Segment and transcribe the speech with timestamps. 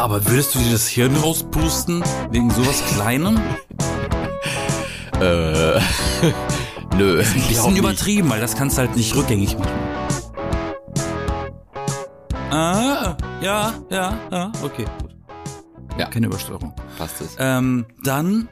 [0.00, 2.02] aber würdest du dir das Hirn rauspusten?
[2.30, 3.38] Wegen sowas Kleinem?
[5.20, 5.78] Äh,
[6.96, 7.20] nö.
[7.20, 9.70] Ein bisschen übertrieben, weil das kannst du halt nicht rückgängig machen.
[12.50, 15.14] Ah, ja, ja, ja, okay, gut.
[15.98, 16.06] Ja.
[16.08, 16.74] Keine Übersteuerung.
[16.98, 17.36] Passt es.
[17.38, 18.48] Ähm, dann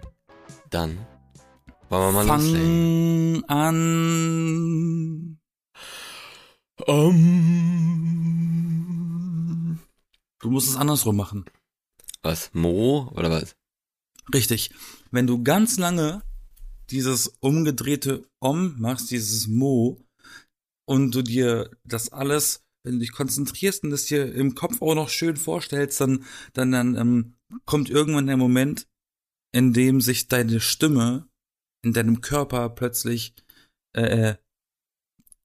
[0.71, 0.99] Dann
[1.89, 3.43] wollen wir mal loslegen.
[3.49, 5.39] fang an.
[6.87, 8.78] Um,
[10.41, 11.45] Du musst es andersrum machen.
[12.23, 12.51] was?
[12.52, 13.56] Mo oder was?
[14.33, 14.70] Richtig.
[15.10, 16.23] Wenn du ganz lange
[16.91, 19.98] dieses umgedrehte Om machst, dieses Mo,
[20.88, 24.95] und du dir das alles, wenn du dich konzentrierst und das dir im Kopf auch
[24.95, 26.24] noch schön vorstellst, dann,
[26.55, 27.34] dann, dann ähm,
[27.66, 28.88] kommt irgendwann der Moment,
[29.52, 31.29] in dem sich deine Stimme
[31.84, 33.34] in deinem Körper plötzlich
[33.95, 34.37] äh,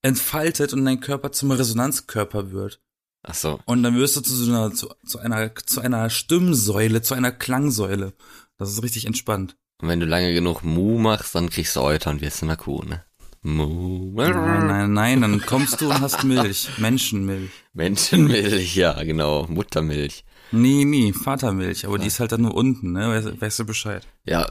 [0.01, 2.81] entfaltet und dein Körper zum Resonanzkörper wird.
[3.23, 3.59] Ach so.
[3.65, 7.31] Und dann wirst du zu so einer, zu, zu einer, zu einer Stimmsäule, zu einer
[7.31, 8.13] Klangsäule.
[8.57, 9.55] Das ist richtig entspannt.
[9.81, 12.83] Und wenn du lange genug Mu machst, dann kriegst du Euter und wirst eine Kuh,
[12.83, 13.03] ne?
[13.45, 16.69] Nein, nein, nein, dann kommst du und hast Milch.
[16.77, 17.51] Menschenmilch.
[17.73, 19.45] Menschenmilch, ja, genau.
[19.49, 20.23] Muttermilch.
[20.51, 23.35] Nee, nee, Vatermilch, aber die ist halt dann nur unten, ne?
[23.39, 24.07] Weißt, du Bescheid?
[24.23, 24.45] Ja,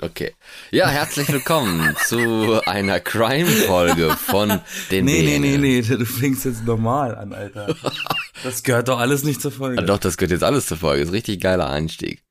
[0.00, 0.32] okay.
[0.70, 4.60] Ja, herzlich willkommen zu einer Crime-Folge von
[4.92, 5.58] den Nee, nee, nee, BNL.
[5.58, 7.74] nee, du fängst jetzt normal an, Alter.
[8.44, 9.82] Das gehört doch alles nicht zur Folge.
[9.82, 11.02] doch, das gehört jetzt alles zur Folge.
[11.02, 12.22] Ist richtig geiler Einstieg.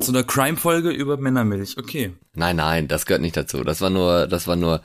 [0.00, 2.12] Zu einer Crime-Folge über Männermilch, okay.
[2.34, 3.64] Nein, nein, das gehört nicht dazu.
[3.64, 4.80] Das war nur, das war nur,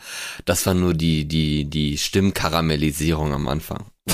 [0.45, 3.85] das war nur die, die, die Stimmkaramellisierung am Anfang.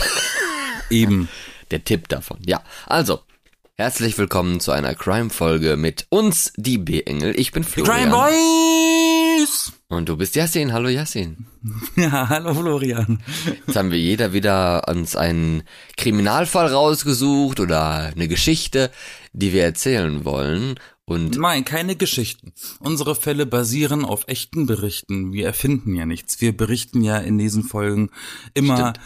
[0.90, 1.30] Eben.
[1.72, 2.40] Der Tipp davon.
[2.46, 3.22] Ja, also,
[3.76, 7.40] herzlich willkommen zu einer Crime-Folge mit uns, die B-Engel.
[7.40, 8.10] Ich bin Florian.
[8.10, 9.72] Crime Boys!
[9.92, 10.72] Und du bist Yassin.
[10.72, 11.48] Hallo Yassin.
[11.96, 13.22] Ja, hallo Florian.
[13.66, 15.64] Jetzt haben wir jeder wieder uns einen
[15.98, 18.92] Kriminalfall rausgesucht oder eine Geschichte,
[19.34, 20.80] die wir erzählen wollen.
[21.06, 22.54] Und Nein, keine Geschichten.
[22.80, 25.34] Unsere Fälle basieren auf echten Berichten.
[25.34, 26.40] Wir erfinden ja nichts.
[26.40, 28.12] Wir berichten ja in diesen Folgen
[28.54, 29.00] immer Stimmt.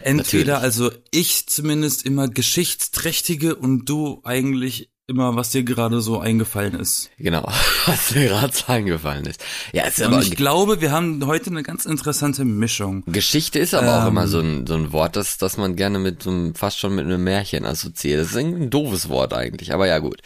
[0.00, 0.64] entweder, Natürlich.
[0.64, 7.10] also ich zumindest immer geschichtsträchtige und du eigentlich immer, was dir gerade so eingefallen ist.
[7.18, 7.42] genau,
[7.86, 9.42] was mir gerade so eingefallen ist.
[9.72, 13.02] Ja, ist Und aber ich glaube, wir haben heute eine ganz interessante Mischung.
[13.06, 14.08] Geschichte ist aber auch Ähm.
[14.08, 16.94] immer so ein, so ein Wort, das, das man gerne mit so einem, fast schon
[16.94, 18.20] mit einem Märchen assoziiert.
[18.22, 20.20] Das ist ein doofes Wort eigentlich, aber ja gut.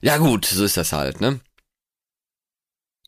[0.00, 1.40] Ja gut, so ist das halt, ne?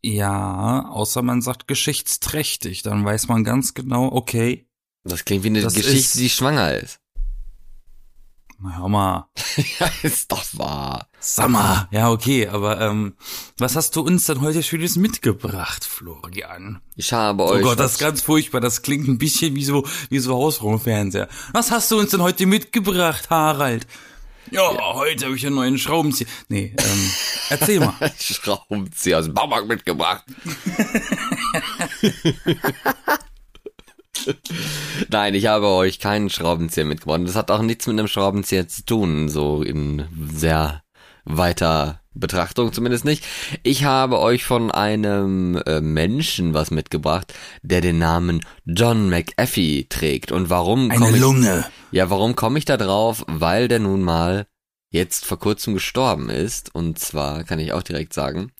[0.03, 4.69] Ja, außer man sagt geschichtsträchtig, dann weiß man ganz genau, okay,
[5.05, 7.01] Das klingt wie eine Geschichte, ist- die schwanger ist.
[8.61, 9.29] Na, hör mal.
[9.79, 11.07] ja, ist doch wahr.
[11.21, 11.89] Sag mal.
[11.91, 13.15] Ja, okay, aber ähm,
[13.59, 16.81] was hast du uns denn heute Schönes mitgebracht, Florian?
[16.97, 17.63] Ich habe Oh euch.
[17.63, 18.61] Gott, das ist ganz furchtbar.
[18.61, 21.29] Das klingt ein bisschen wie so, wie so Hausraumfernseher.
[21.53, 23.87] Was hast du uns denn heute mitgebracht, Harald?
[24.51, 24.63] Ja,
[24.95, 26.29] heute habe ich einen neuen Schraubenzieher.
[26.49, 27.11] Nee, ähm,
[27.51, 27.95] erzähl mal.
[28.19, 30.25] Schraubenzieher aus dem Baumarkt mitgebracht.
[35.11, 37.21] Nein, ich habe euch keinen Schraubenzieher mitgebracht.
[37.25, 40.83] Das hat auch nichts mit einem Schraubenzieher zu tun, so in sehr
[41.25, 43.25] weiter Betrachtung zumindest nicht.
[43.63, 50.33] Ich habe euch von einem äh, Menschen was mitgebracht, der den Namen John McAfee trägt.
[50.33, 51.65] Und warum Eine komme ich Lunge.
[51.93, 53.25] ja, warum komme ich da drauf?
[53.29, 54.47] Weil der nun mal
[54.91, 56.75] jetzt vor kurzem gestorben ist.
[56.75, 58.53] Und zwar kann ich auch direkt sagen,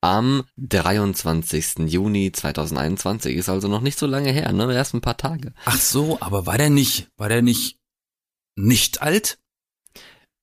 [0.00, 1.78] am 23.
[1.86, 4.72] Juni 2021 ist also noch nicht so lange her, ne?
[4.72, 5.52] Erst ein paar Tage.
[5.64, 7.78] Ach so, aber war der nicht, war der nicht,
[8.56, 9.38] nicht alt?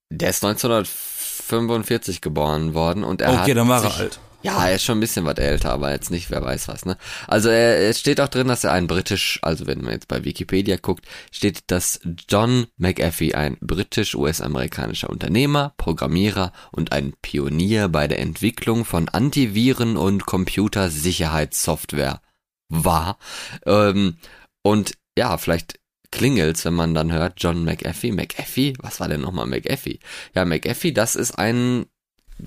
[0.09, 4.19] Der ist 1945 geboren worden und er hat okay, dann war er alt.
[4.47, 6.97] Ja, er ist schon ein bisschen was älter, aber jetzt nicht, wer weiß was, ne?
[7.27, 10.23] Also er, es steht auch drin, dass er ein britisch, also wenn man jetzt bei
[10.23, 11.99] Wikipedia guckt, steht, dass
[12.29, 20.25] John McAfee ein britisch-US-amerikanischer Unternehmer, Programmierer und ein Pionier bei der Entwicklung von Antiviren und
[20.25, 22.21] Computersicherheitssoftware
[22.69, 23.17] war.
[23.65, 24.15] Ähm,
[24.63, 25.77] und ja, vielleicht
[26.11, 29.99] klingelt's, wenn man dann hört, John McAfee, McAfee, was war denn nochmal McAfee?
[30.33, 31.87] Ja, McAfee, das ist ein,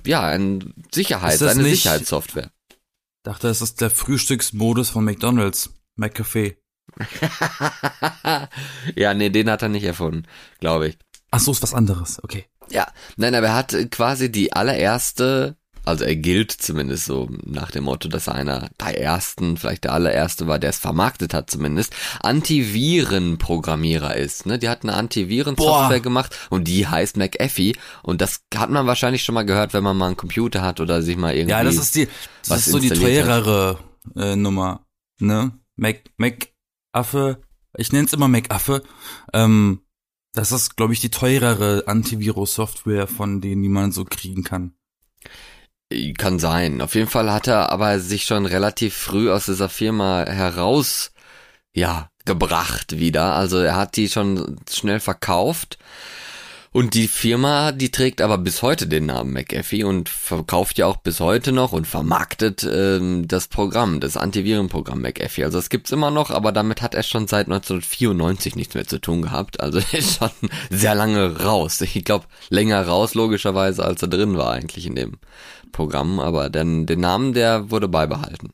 [0.06, 2.50] ja, ein Sicherheit, eine nicht- Sicherheitssoftware.
[3.22, 5.70] Dachte, es ist der Frühstücksmodus von McDonald's.
[5.96, 6.56] McCafe.
[8.96, 10.26] ja, nee, den hat er nicht erfunden,
[10.58, 10.98] glaube ich.
[11.30, 12.22] Ach so, ist was anderes.
[12.24, 12.46] Okay.
[12.70, 15.56] Ja, nein, aber er hat quasi die allererste,
[15.90, 19.92] also er gilt zumindest so nach dem Motto, dass er einer der ersten, vielleicht der
[19.92, 24.46] allererste war, der es vermarktet hat zumindest, Antivirenprogrammierer ist.
[24.46, 24.58] Ne?
[24.58, 29.34] Die hat eine Antivirensoftware gemacht und die heißt McAfee und das hat man wahrscheinlich schon
[29.34, 31.50] mal gehört, wenn man mal einen Computer hat oder sich mal irgendwie...
[31.50, 32.08] Ja, das ist die,
[32.48, 33.78] das ist so die teurere
[34.16, 34.86] äh, Nummer,
[35.18, 35.52] ne?
[35.76, 36.48] Mac, Mac
[36.92, 37.42] Affe,
[37.76, 38.82] ich nenn's immer Mac Affe.
[39.32, 39.82] Ähm,
[40.32, 44.74] Das ist, glaube ich, die teurere Antivirus-Software von denen, die man so kriegen kann.
[46.16, 46.80] Kann sein.
[46.80, 51.10] Auf jeden Fall hat er aber sich schon relativ früh aus dieser Firma heraus,
[51.72, 53.34] ja, gebracht wieder.
[53.34, 55.78] Also er hat die schon schnell verkauft
[56.72, 60.98] und die Firma, die trägt aber bis heute den Namen McAfee und verkauft ja auch
[60.98, 65.42] bis heute noch und vermarktet ähm, das Programm, das Antivirenprogramm McAfee.
[65.42, 69.00] Also es gibt's immer noch, aber damit hat er schon seit 1994 nichts mehr zu
[69.00, 69.58] tun gehabt.
[69.58, 70.30] Also ist schon
[70.70, 71.80] sehr lange raus.
[71.80, 75.18] Ich glaube, länger raus logischerweise, als er drin war eigentlich in dem
[75.72, 76.20] Programm.
[76.20, 78.52] Aber den, den Namen, der wurde beibehalten.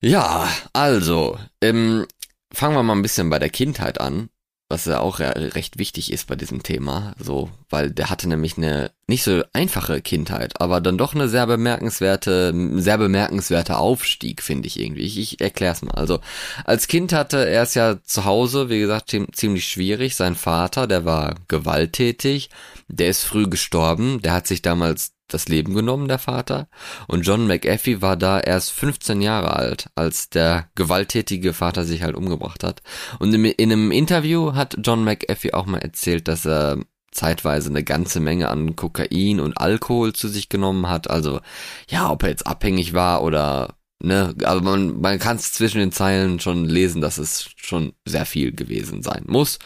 [0.00, 2.06] Ja, also, ähm,
[2.52, 4.28] fangen wir mal ein bisschen bei der Kindheit an
[4.70, 8.90] was ja auch recht wichtig ist bei diesem Thema, so, weil der hatte nämlich eine
[9.06, 14.78] nicht so einfache Kindheit, aber dann doch eine sehr bemerkenswerte, sehr bemerkenswerte Aufstieg, finde ich
[14.78, 15.02] irgendwie.
[15.02, 15.94] Ich, ich erklär's mal.
[15.94, 16.20] Also,
[16.64, 20.16] als Kind hatte er es ja zu Hause, wie gesagt, ziemlich schwierig.
[20.16, 22.50] Sein Vater, der war gewalttätig,
[22.88, 26.68] der ist früh gestorben, der hat sich damals das Leben genommen, der Vater.
[27.06, 32.16] Und John McAfee war da erst 15 Jahre alt, als der gewalttätige Vater sich halt
[32.16, 32.82] umgebracht hat.
[33.18, 36.78] Und in, in einem Interview hat John McAfee auch mal erzählt, dass er
[37.10, 41.10] zeitweise eine ganze Menge an Kokain und Alkohol zu sich genommen hat.
[41.10, 41.40] Also,
[41.88, 45.92] ja, ob er jetzt abhängig war oder ne, aber man, man kann es zwischen den
[45.92, 49.58] Zeilen schon lesen, dass es schon sehr viel gewesen sein muss.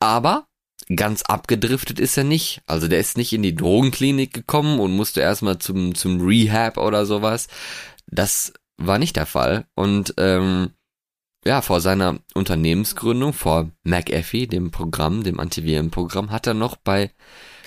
[0.00, 0.46] Aber
[0.94, 2.62] ganz abgedriftet ist er nicht.
[2.66, 7.06] Also der ist nicht in die Drogenklinik gekommen und musste erstmal zum, zum Rehab oder
[7.06, 7.48] sowas.
[8.06, 9.66] Das war nicht der Fall.
[9.74, 10.70] Und ähm,
[11.44, 17.12] ja, vor seiner Unternehmensgründung, vor McAfee, dem Programm, dem Antivirenprogramm, hat er noch bei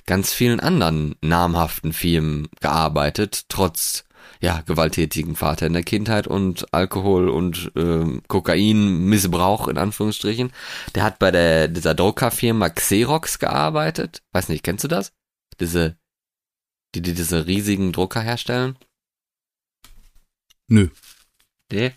[0.05, 4.05] ganz vielen anderen namhaften Firmen gearbeitet, trotz
[4.41, 10.51] ja, gewalttätigen Vater in der Kindheit und Alkohol und äh, Kokainmissbrauch in Anführungsstrichen.
[10.95, 14.21] Der hat bei der dieser Druckerfirma Xerox gearbeitet.
[14.31, 15.11] Weiß nicht, kennst du das?
[15.59, 15.97] Diese
[16.95, 18.77] die, die diese riesigen Drucker herstellen?
[20.67, 20.89] Nö.
[21.71, 21.93] Nee?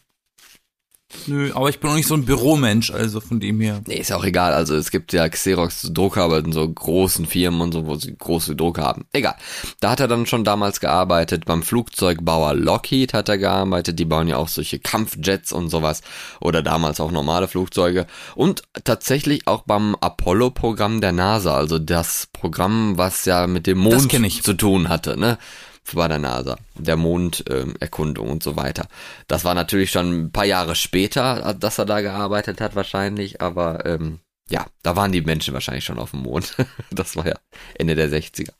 [1.26, 3.80] Nö, aber ich bin auch nicht so ein Büromensch, also von dem her.
[3.86, 4.52] Nee, ist ja auch egal.
[4.54, 8.56] Also es gibt ja Xerox-Drucker, aber in so großen Firmen und so, wo sie große
[8.56, 9.04] Drucker haben.
[9.12, 9.36] Egal.
[9.80, 11.44] Da hat er dann schon damals gearbeitet.
[11.44, 13.98] Beim Flugzeugbauer Lockheed hat er gearbeitet.
[13.98, 16.02] Die bauen ja auch solche Kampfjets und sowas.
[16.40, 18.06] Oder damals auch normale Flugzeuge.
[18.34, 21.54] Und tatsächlich auch beim Apollo-Programm der NASA.
[21.56, 24.10] Also das Programm, was ja mit dem Mond
[24.42, 25.38] zu tun hatte, ne?
[25.94, 28.86] Bei der NASA, der Monderkundung äh, und so weiter.
[29.28, 33.84] Das war natürlich schon ein paar Jahre später, dass er da gearbeitet hat wahrscheinlich, aber
[33.84, 34.20] ähm,
[34.52, 36.56] ja, da waren die Menschen wahrscheinlich schon auf dem Mond.
[36.90, 37.36] das war ja
[37.74, 38.50] Ende der 60er.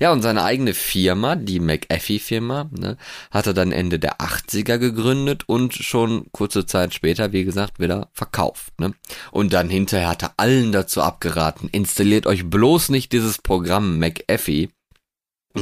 [0.00, 2.96] Ja, und seine eigene Firma, die McAfee-Firma, ne,
[3.30, 8.08] hat er dann Ende der 80er gegründet und schon kurze Zeit später, wie gesagt, wieder
[8.12, 8.78] verkauft.
[8.80, 8.94] Ne?
[9.30, 14.70] Und dann hinterher hat er allen dazu abgeraten, installiert euch bloß nicht dieses Programm McAfee,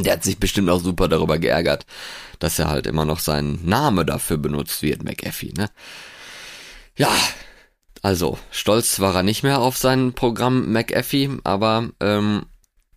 [0.03, 1.87] der hat sich bestimmt auch super darüber geärgert,
[2.39, 5.71] dass er halt immer noch sein Name dafür benutzt wird, McAfee, ne?
[6.97, 7.11] Ja,
[8.03, 12.45] also, stolz war er nicht mehr auf sein Programm McAfee, aber ähm,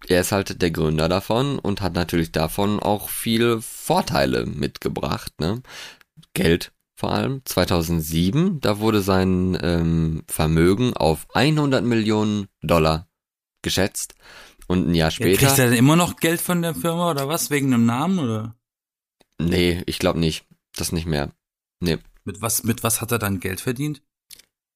[0.08, 5.62] er ist halt der Gründer davon und hat natürlich davon auch viele Vorteile mitgebracht, ne?
[6.34, 7.42] Geld vor allem.
[7.46, 13.08] 2007, da wurde sein ähm, Vermögen auf 100 Millionen Dollar
[13.62, 14.16] geschätzt
[14.68, 15.42] und ein Jahr später.
[15.42, 17.50] Ja, kriegt er denn immer noch Geld von der Firma oder was?
[17.50, 18.56] Wegen einem Namen oder?
[19.40, 20.46] Nee, ich glaube nicht.
[20.76, 21.32] Das nicht mehr.
[21.80, 21.98] Nee.
[22.24, 24.02] Mit was, mit was hat er dann Geld verdient?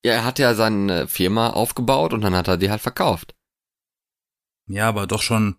[0.03, 3.35] Ja, er hat ja seine Firma aufgebaut und dann hat er die halt verkauft.
[4.67, 5.57] Ja, aber doch schon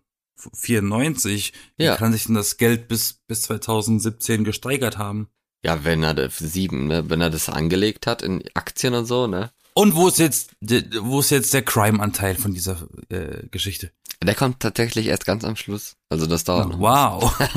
[0.55, 1.53] 94.
[1.77, 1.97] Wie ja.
[1.97, 5.29] kann sich denn das Geld bis, bis 2017 gesteigert haben?
[5.65, 7.09] Ja, wenn er das sieben, ne?
[7.09, 9.53] wenn er das angelegt hat in Aktien und so, ne?
[9.75, 13.91] Und wo ist jetzt, wo ist jetzt der Crime-Anteil von dieser äh, Geschichte?
[14.25, 15.97] Der kommt tatsächlich erst ganz am Schluss.
[16.11, 16.75] Also das dauert.
[16.75, 17.39] Oh, wow.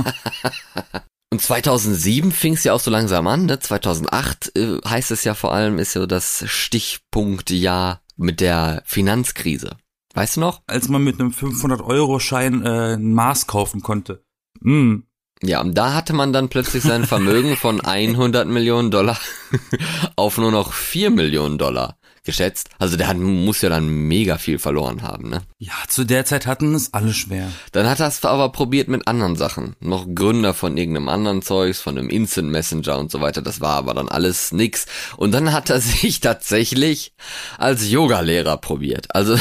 [1.31, 3.45] Und 2007 fing es ja auch so langsam an.
[3.45, 3.60] Ne?
[3.60, 9.75] 2008 äh, heißt es ja vor allem, ist ja das Stichpunktjahr mit der Finanzkrise.
[10.13, 10.62] Weißt du noch?
[10.67, 14.24] Als man mit einem 500-Euro-Schein äh, ein Maß kaufen konnte.
[14.62, 15.00] Mm.
[15.43, 19.19] Ja, und da hatte man dann plötzlich sein Vermögen von 100 Millionen Dollar
[20.15, 22.70] auf nur noch 4 Millionen Dollar geschätzt.
[22.79, 25.41] Also der hat, muss ja dann mega viel verloren haben, ne?
[25.58, 27.51] Ja, zu der Zeit hatten es alle schwer.
[27.72, 29.75] Dann hat er es aber probiert mit anderen Sachen.
[29.79, 33.41] Noch Gründer von irgendeinem anderen Zeugs, von einem Instant Messenger und so weiter.
[33.41, 34.86] Das war aber dann alles nix.
[35.17, 37.13] Und dann hat er sich tatsächlich
[37.58, 39.13] als Yogalehrer probiert.
[39.13, 39.38] Also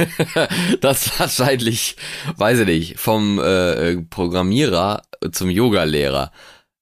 [0.80, 1.96] das wahrscheinlich,
[2.36, 6.30] weiß ich nicht, vom äh, Programmierer zum Yogalehrer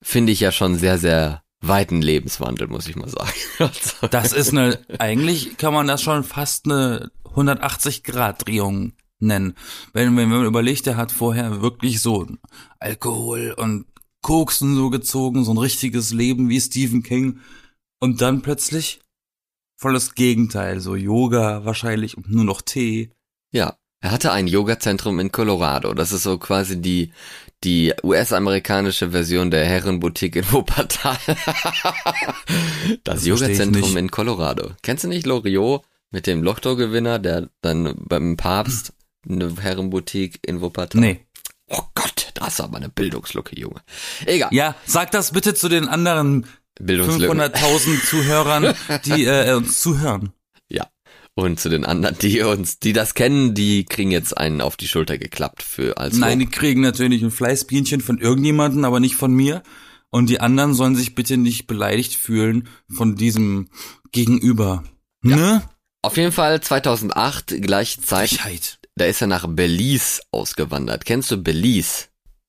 [0.03, 3.33] finde ich ja schon sehr, sehr weiten Lebenswandel, muss ich mal sagen.
[3.59, 9.55] Also, Das ist eine, eigentlich kann man das schon fast eine 180-Grad-Drehung nennen.
[9.93, 12.27] Wenn, wenn man überlegt, der hat vorher wirklich so
[12.79, 13.87] Alkohol und
[14.23, 17.41] Koksen so gezogen, so ein richtiges Leben wie Stephen King.
[18.01, 19.01] Und dann plötzlich
[19.77, 23.11] volles Gegenteil, so Yoga wahrscheinlich und nur noch Tee.
[23.53, 25.95] ja, er hatte ein Yoga-Zentrum in Colorado.
[25.95, 27.11] Das ist so quasi die,
[27.65, 31.17] die US-amerikanische Version der Herrenboutique in Wuppertal.
[31.27, 31.37] das
[33.03, 34.73] Das Yoga-Zentrum in Colorado.
[34.83, 38.93] Kennst du nicht Loriot mit dem Lotto-Gewinner, der dann beim Papst
[39.27, 41.01] eine Herrenboutique in Wuppertal?
[41.01, 41.25] Nee.
[41.71, 43.81] Oh Gott, das ist aber eine Bildungslücke, Junge.
[44.27, 44.51] Egal.
[44.53, 46.45] Ja, sag das bitte zu den anderen
[46.79, 47.33] Bildungslücke.
[47.33, 48.75] 500.000 Zuhörern,
[49.07, 50.35] die äh, uns zuhören.
[51.37, 51.45] Ja.
[51.45, 54.87] Und zu den anderen, die uns, die das kennen, die kriegen jetzt einen auf die
[54.89, 56.51] Schulter geklappt für als Nein, Lob.
[56.51, 59.63] die kriegen natürlich ein Fleißbienchen von irgendjemanden, aber nicht von mir.
[60.11, 63.69] Und die anderen sollen sich bitte nicht beleidigt fühlen von diesem
[64.13, 64.85] Gegenüber.
[65.23, 65.69] Ne?
[66.03, 68.79] Auf jeden Fall 2008, gleiche Zeit, Frechheit.
[68.95, 71.05] da ist er nach Belize ausgewandert.
[71.05, 72.05] Kennst du Belize?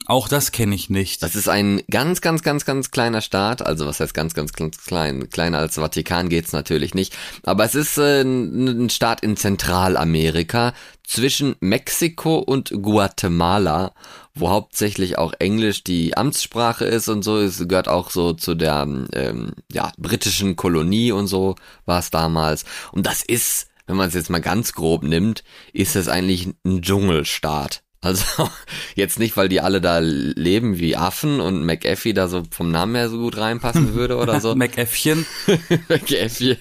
[0.07, 1.23] Auch das kenne ich nicht.
[1.23, 3.65] Das ist ein ganz, ganz, ganz, ganz kleiner Staat.
[3.65, 5.29] Also was heißt ganz, ganz, ganz klein?
[5.31, 7.17] Kleiner als Vatikan geht's natürlich nicht.
[7.43, 13.93] Aber es ist äh, ein Staat in Zentralamerika zwischen Mexiko und Guatemala,
[14.35, 17.39] wo hauptsächlich auch Englisch die Amtssprache ist und so.
[17.39, 22.65] Es gehört auch so zu der ähm, ja, britischen Kolonie und so war es damals.
[22.91, 25.43] Und das ist, wenn man es jetzt mal ganz grob nimmt,
[25.73, 27.84] ist es eigentlich ein Dschungelstaat.
[28.05, 28.47] Also
[28.95, 32.93] jetzt nicht, weil die alle da leben wie Affen und McAfee da so vom Namen
[32.93, 34.55] her so gut reinpassen würde oder so.
[34.55, 35.25] Mcäffchen.
[35.89, 36.57] McAfee.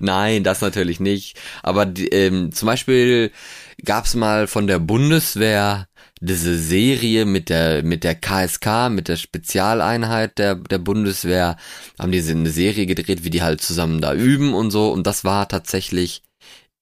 [0.00, 1.36] Nein, das natürlich nicht.
[1.62, 3.32] Aber die, ähm, zum Beispiel
[3.84, 5.88] gab's mal von der Bundeswehr
[6.20, 11.56] diese Serie mit der mit der KSK, mit der Spezialeinheit der der Bundeswehr,
[11.98, 14.90] haben die eine Serie gedreht, wie die halt zusammen da üben und so.
[14.90, 16.22] Und das war tatsächlich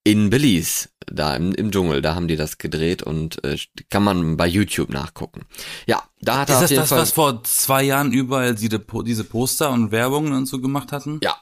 [0.06, 3.58] in Belize, da im, im Dschungel, da haben die das gedreht und äh,
[3.90, 5.46] kann man bei YouTube nachgucken.
[5.86, 6.98] Ja, da hat er Ist das das, Fall.
[7.00, 11.18] was vor zwei Jahren überall diese, diese Poster und Werbungen und so gemacht hatten?
[11.24, 11.36] ja,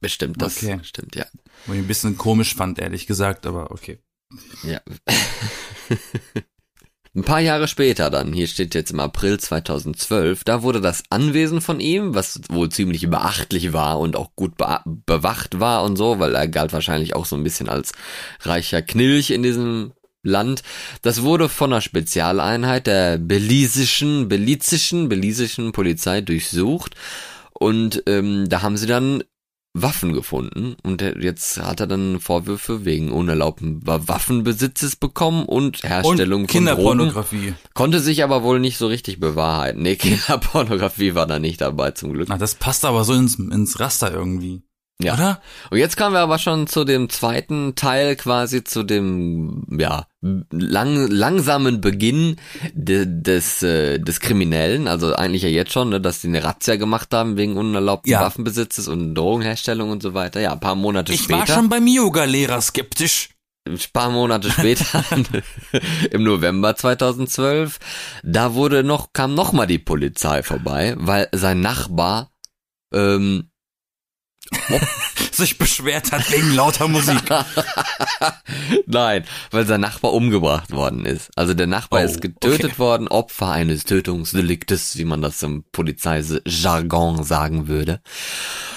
[0.00, 0.80] bestimmt, das Okay.
[0.82, 1.26] stimmt, ja.
[1.66, 4.00] Wo ich ein bisschen komisch fand, ehrlich gesagt, aber okay.
[4.64, 4.80] Ja.
[7.18, 11.60] Ein paar Jahre später dann, hier steht jetzt im April 2012, da wurde das Anwesen
[11.60, 16.20] von ihm, was wohl ziemlich beachtlich war und auch gut be bewacht war und so,
[16.20, 17.90] weil er galt wahrscheinlich auch so ein bisschen als
[18.42, 20.62] reicher Knilch in diesem Land.
[21.02, 26.94] Das wurde von einer Spezialeinheit der belisischen, belizischen, belisischen Polizei durchsucht
[27.52, 29.24] und ähm, da haben sie dann
[29.82, 36.50] Waffen gefunden und jetzt hat er dann Vorwürfe wegen unerlaubten Waffenbesitzes bekommen und Herstellung Und
[36.52, 36.76] von Drogen.
[36.76, 37.54] Kinderpornografie.
[37.74, 39.82] Konnte sich aber wohl nicht so richtig bewahrheiten.
[39.82, 39.96] Nee,
[40.48, 42.28] Kinderpornografie war da nicht dabei zum Glück.
[42.28, 44.62] Na, das passt aber so ins, ins Raster irgendwie.
[45.00, 45.14] Ja.
[45.14, 45.40] Oder?
[45.70, 50.06] Und jetzt kommen wir aber schon zu dem zweiten Teil quasi zu dem ja
[50.50, 52.34] lang, langsamen Beginn
[52.72, 56.74] de, des äh, des Kriminellen, also eigentlich ja jetzt schon, ne, dass die eine Razzia
[56.74, 58.22] gemacht haben wegen unerlaubten Ja.
[58.22, 60.40] Waffenbesitzes und Drogenherstellung und so weiter.
[60.40, 61.38] Ja, ein paar Monate Ich später.
[61.38, 63.28] war schon beim Yoga-Lehrer skeptisch.
[63.68, 65.04] ein paar Monate später,
[66.10, 67.78] im November 2012,
[68.24, 72.32] da wurde noch, kam noch mal die Polizei vorbei, weil sein Nachbar,
[72.92, 73.50] ähm,
[75.32, 77.22] Sich beschwert hat wegen lauter Musik.
[78.86, 81.30] nein, weil sein Nachbar umgebracht worden ist.
[81.36, 82.78] Also der Nachbar Oh, ist getötet okay.
[82.78, 88.00] worden, Opfer eines Tötungsdeliktes, wie man das im Polizeijargon sagen würde.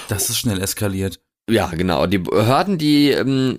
[0.08, 1.20] Das ist schnell eskaliert.
[1.50, 2.06] Ja, genau.
[2.06, 3.58] Die Behörden, die ähm,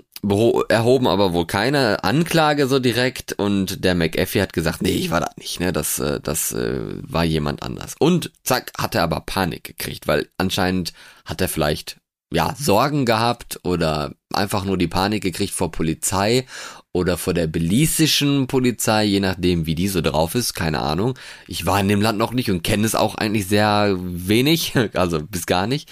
[0.70, 5.20] erhoben aber wohl keine Anklage so direkt und der McAfee hat gesagt, nee, ich war
[5.20, 7.96] da nicht, ne, das, äh, das äh, war jemand anders.
[8.00, 10.94] Und zack, hat er aber Panik gekriegt, weil anscheinend
[11.26, 11.98] hat er vielleicht
[12.34, 16.46] ja Sorgen gehabt oder einfach nur die Panik gekriegt vor Polizei
[16.92, 21.18] oder vor der belisischen Polizei, je nachdem, wie die so drauf ist, keine Ahnung.
[21.48, 25.20] Ich war in dem Land noch nicht und kenne es auch eigentlich sehr wenig, also
[25.24, 25.90] bis gar nicht.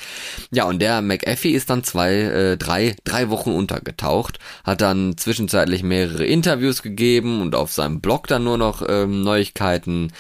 [0.51, 5.81] Ja, und der McAfee ist dann zwei, äh, drei, drei Wochen untergetaucht, hat dann zwischenzeitlich
[5.81, 10.11] mehrere Interviews gegeben und auf seinem Blog dann nur noch ähm, Neuigkeiten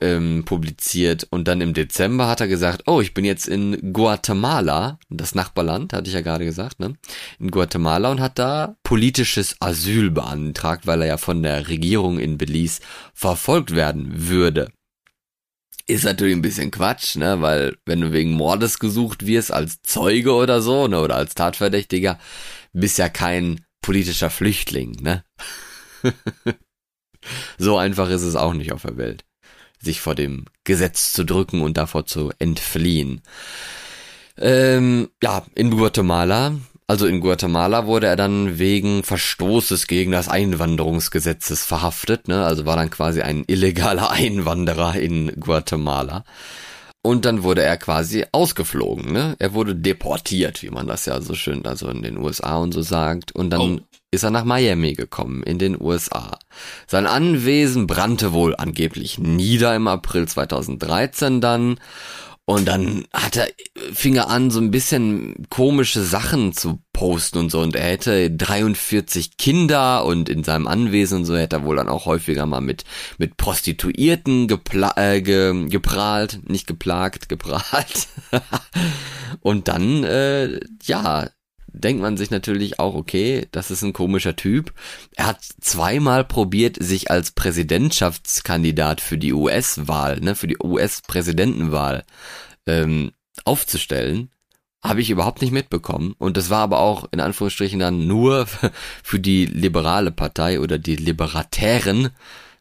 [0.00, 4.98] ähm, publiziert und dann im Dezember hat er gesagt, oh, ich bin jetzt in Guatemala,
[5.10, 6.94] das Nachbarland, hatte ich ja gerade gesagt, ne?
[7.38, 12.38] In Guatemala und hat da politisches Asyl beantragt, weil er ja von der Regierung in
[12.38, 12.80] Belize
[13.12, 14.72] verfolgt werden würde.
[15.86, 20.32] Ist natürlich ein bisschen Quatsch, ne, weil wenn du wegen Mordes gesucht wirst als Zeuge
[20.32, 22.18] oder so, ne, oder als Tatverdächtiger,
[22.72, 25.24] bist ja kein politischer Flüchtling, ne?
[27.58, 29.24] so einfach ist es auch nicht auf der Welt
[29.80, 33.22] sich vor dem Gesetz zu drücken und davor zu entfliehen.
[34.38, 36.54] Ähm, ja, in Guatemala.
[36.86, 42.44] Also in Guatemala wurde er dann wegen Verstoßes gegen das Einwanderungsgesetzes verhaftet, ne?
[42.44, 46.24] Also war dann quasi ein illegaler Einwanderer in Guatemala.
[47.02, 49.36] Und dann wurde er quasi ausgeflogen, ne?
[49.38, 52.82] Er wurde deportiert, wie man das ja so schön, also in den USA und so
[52.82, 53.32] sagt.
[53.32, 53.80] Und dann oh.
[54.10, 56.38] Ist er nach Miami gekommen, in den USA.
[56.86, 61.78] Sein Anwesen brannte wohl angeblich nieder im April 2013 dann.
[62.44, 63.46] Und dann hat er,
[63.92, 67.60] fing er an, so ein bisschen komische Sachen zu posten und so.
[67.60, 71.88] Und er hätte 43 Kinder und in seinem Anwesen und so hätte er wohl dann
[71.88, 72.82] auch häufiger mal mit,
[73.18, 78.08] mit Prostituierten gepla äh, ge geprahlt, nicht geplagt, geprahlt.
[79.40, 81.28] und dann, äh, ja,
[81.72, 84.72] denkt man sich natürlich auch, okay, das ist ein komischer Typ.
[85.16, 92.04] Er hat zweimal probiert, sich als Präsidentschaftskandidat für die US-Wahl, ne, für die US-Präsidentenwahl
[92.66, 93.12] ähm,
[93.44, 94.30] aufzustellen.
[94.82, 96.14] Habe ich überhaupt nicht mitbekommen.
[96.18, 98.46] Und das war aber auch in Anführungsstrichen dann nur
[99.02, 102.10] für die liberale Partei oder die Liberatären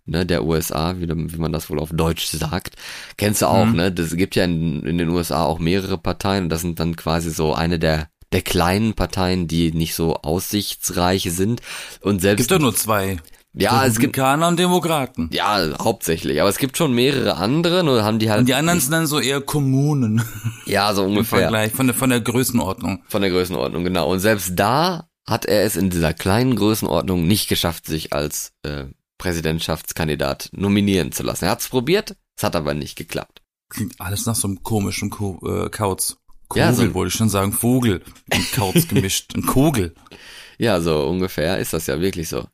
[0.10, 2.76] ne, der USA, wie, wie man das wohl auf Deutsch sagt.
[3.18, 3.76] Kennst du auch, mhm.
[3.76, 3.92] ne?
[3.92, 7.32] Das gibt ja in, in den USA auch mehrere Parteien und das sind dann quasi
[7.32, 11.62] so eine der der kleinen Parteien, die nicht so aussichtsreich sind.
[12.02, 12.48] Und selbst.
[12.48, 13.18] Gibt doch nur zwei.
[13.54, 15.30] Ja, es gibt und Demokraten.
[15.34, 16.40] Ja, hauptsächlich.
[16.40, 18.42] Aber es gibt schon mehrere andere, nur haben die halt.
[18.42, 20.24] Und die anderen sind dann so eher Kommunen.
[20.66, 21.40] Ja, so ungefähr.
[21.40, 23.02] Im Vergleich von der, von der Größenordnung.
[23.08, 24.08] Von der Größenordnung, genau.
[24.12, 28.86] Und selbst da hat er es in dieser kleinen Größenordnung nicht geschafft, sich als äh,
[29.18, 31.46] Präsidentschaftskandidat nominieren zu lassen.
[31.46, 33.42] Er hat es probiert, es hat aber nicht geklappt.
[33.70, 36.18] Klingt alles nach so einem komischen Ko äh, Kauz.
[36.50, 38.02] Kugel ja, so wollte ich schon sagen, Vogel
[38.34, 39.94] und Kauz gemischt, ein Kugel.
[40.62, 42.46] Ja, so ungefähr ist das ja wirklich so.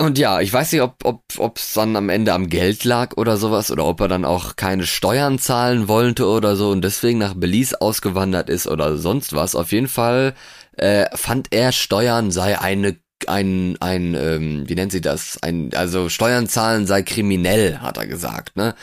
[0.00, 3.36] Und ja, ich weiß nicht, ob ob ob's dann am Ende am Geld lag oder
[3.36, 7.34] sowas oder ob er dann auch keine Steuern zahlen wollte oder so und deswegen nach
[7.34, 9.56] Belize ausgewandert ist oder sonst was.
[9.56, 10.34] Auf jeden Fall
[10.76, 12.96] äh, fand er Steuern sei eine
[13.26, 18.06] ein ein ähm, wie nennt sie das ein also Steuern zahlen sei kriminell hat er
[18.06, 18.74] gesagt ne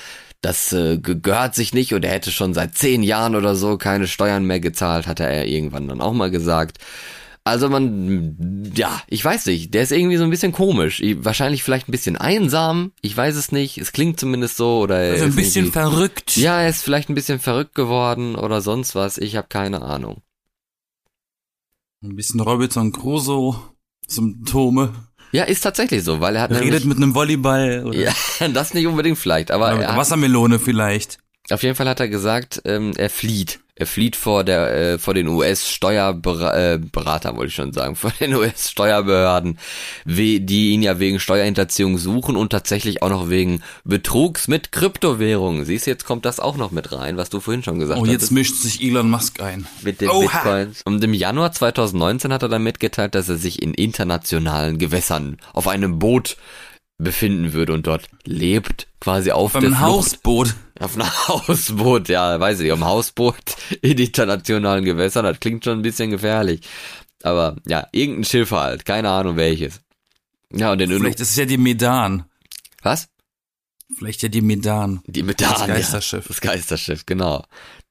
[0.48, 4.08] das äh, gehört sich nicht und er hätte schon seit zehn Jahren oder so keine
[4.08, 6.78] Steuern mehr gezahlt, hat er irgendwann dann auch mal gesagt.
[7.44, 11.02] Also man, ja, ich weiß nicht, der ist irgendwie so ein bisschen komisch.
[11.18, 13.78] Wahrscheinlich vielleicht ein bisschen einsam, ich weiß es nicht.
[13.78, 16.38] Es klingt zumindest so oder also ein bisschen verrückt.
[16.38, 19.18] Ja, er ist vielleicht ein bisschen verrückt geworden oder sonst was.
[19.18, 20.22] Ich habe keine Ahnung.
[22.02, 23.60] Ein bisschen Robinson Crusoe
[24.08, 24.94] Symptome.
[25.32, 26.52] Ja, ist tatsächlich so, weil er hat.
[26.52, 27.86] Er redet mit einem Volleyball.
[27.86, 27.98] Oder?
[27.98, 28.14] Ja,
[28.54, 29.68] das nicht unbedingt vielleicht, aber.
[29.68, 31.18] Oder mit Wassermelone vielleicht.
[31.50, 33.60] Auf jeden Fall hat er gesagt, ähm, er flieht.
[33.80, 38.34] Er flieht vor der äh, vor den US-Steuerberater, äh, wollte ich schon sagen, vor den
[38.34, 39.60] US-Steuerbehörden,
[40.06, 45.64] die ihn ja wegen Steuerhinterziehung suchen und tatsächlich auch noch wegen Betrugs mit Kryptowährungen.
[45.64, 48.08] Siehst du, jetzt kommt das auch noch mit rein, was du vorhin schon gesagt hast.
[48.08, 49.68] Oh, jetzt mischt sich Elon Musk ein.
[49.84, 50.22] Mit den Oha.
[50.22, 50.82] Bitcoins.
[50.84, 55.68] Und im Januar 2019 hat er dann mitgeteilt, dass er sich in internationalen Gewässern auf
[55.68, 56.38] einem Boot
[56.98, 60.56] befinden würde und dort lebt, quasi auf Beim der Hausboot.
[60.80, 63.36] Auf einem Hausboot, ja, weiß ich, am Hausboot
[63.82, 66.62] in internationalen Gewässern, das klingt schon ein bisschen gefährlich.
[67.24, 69.82] Aber ja, irgendein Schiff halt, keine Ahnung welches.
[70.52, 72.26] Ja, und den Vielleicht ist es ja die Medan.
[72.82, 73.10] Was?
[73.98, 75.02] Vielleicht ja die Medan.
[75.06, 75.50] Die Medan.
[75.50, 76.26] Das Geisterschiff.
[76.26, 77.46] Ja, das Geisterschiff, genau.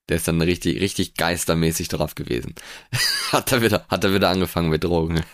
[0.08, 2.54] Der ist dann richtig, richtig geistermäßig drauf gewesen.
[3.32, 5.20] hat er wieder, hat er wieder angefangen mit Drogen.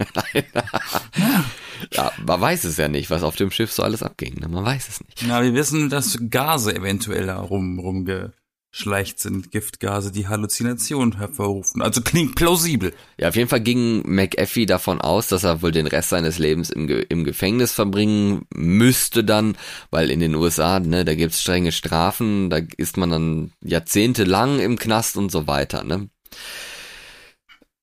[1.92, 2.12] ja.
[2.24, 4.40] man weiß es ja nicht, was auf dem Schiff so alles abging.
[4.40, 4.48] Ne?
[4.48, 5.24] Man weiß es nicht.
[5.26, 8.32] Na, wir wissen, dass Gase eventuell da rum, rumge,
[8.74, 11.82] Schleicht sind Giftgase, die Halluzination hervorrufen.
[11.82, 12.94] Also klingt plausibel.
[13.18, 16.70] Ja, auf jeden Fall ging McAfee davon aus, dass er wohl den Rest seines Lebens
[16.70, 19.58] im, Ge im Gefängnis verbringen müsste dann,
[19.90, 24.78] weil in den USA, ne, da gibt's strenge Strafen, da ist man dann jahrzehntelang im
[24.78, 26.08] Knast und so weiter, ne.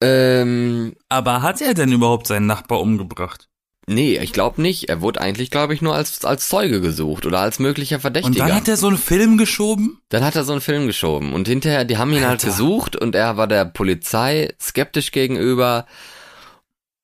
[0.02, 3.48] Ähm, Aber hat er denn überhaupt seinen Nachbar umgebracht?
[3.92, 4.88] Nee, ich glaube nicht.
[4.88, 8.44] Er wurde eigentlich, glaube ich, nur als, als Zeuge gesucht oder als möglicher Verdächtiger.
[8.44, 10.00] Und dann hat er so einen Film geschoben?
[10.10, 11.34] Dann hat er so einen Film geschoben.
[11.34, 12.48] Und hinterher, die haben ihn halt Alter.
[12.50, 15.88] halt gesucht und er war der Polizei skeptisch gegenüber.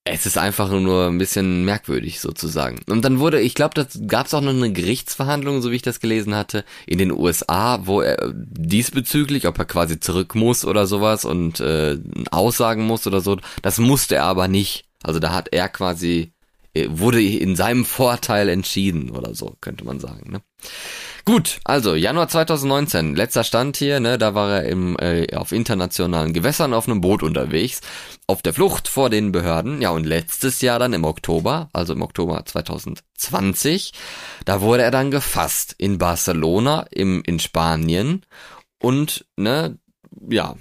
[0.03, 2.79] Es ist einfach nur ein bisschen merkwürdig sozusagen.
[2.87, 5.81] Und dann wurde, ich glaube, da gab es auch noch eine Gerichtsverhandlung, so wie ich
[5.81, 10.85] das gelesen hatte, in den USA, wo er diesbezüglich, ob er quasi zurück muss oder
[10.85, 11.97] sowas und äh,
[12.29, 14.85] aussagen muss oder so, das musste er aber nicht.
[15.01, 16.34] Also da hat er quasi äh,
[16.89, 20.31] wurde in seinem Vorteil entschieden oder so, könnte man sagen.
[20.31, 20.41] Ne?
[21.27, 26.33] Gut, also Januar 2019, letzter Stand hier, ne, da war er im, äh, auf internationalen
[26.33, 27.81] Gewässern auf einem Boot unterwegs,
[28.27, 29.81] auf der Flucht vor den Behörden.
[29.81, 33.93] Ja, und letztes Jahr dann im Oktober, also im Oktober 2020,
[34.45, 38.23] da wurde er dann gefasst in Barcelona, im, in Spanien
[38.77, 39.79] und, ne,
[40.29, 40.55] ja,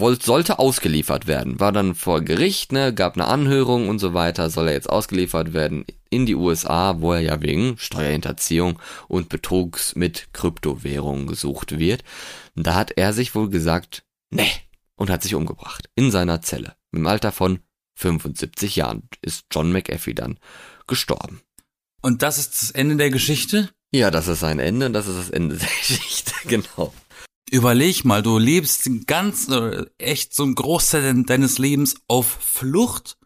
[0.00, 1.60] wollte, sollte ausgeliefert werden.
[1.60, 5.52] War dann vor Gericht, ne, gab eine Anhörung und so weiter, soll er jetzt ausgeliefert
[5.52, 8.78] werden in die USA, wo er ja wegen Steuerhinterziehung
[9.08, 12.04] und Betrugs mit Kryptowährungen gesucht wird.
[12.54, 14.50] Da hat er sich wohl gesagt, nee,
[14.96, 15.88] und hat sich umgebracht.
[15.94, 16.74] In seiner Zelle.
[16.92, 17.60] Im Alter von
[17.96, 20.38] 75 Jahren ist John McAfee dann
[20.86, 21.40] gestorben.
[22.02, 23.70] Und das ist das Ende der Geschichte?
[23.92, 26.92] Ja, das ist sein Ende und das ist das Ende der Geschichte, genau.
[27.50, 33.18] Überleg mal, du lebst ganz, äh, echt so ein Großteil deines Lebens auf Flucht,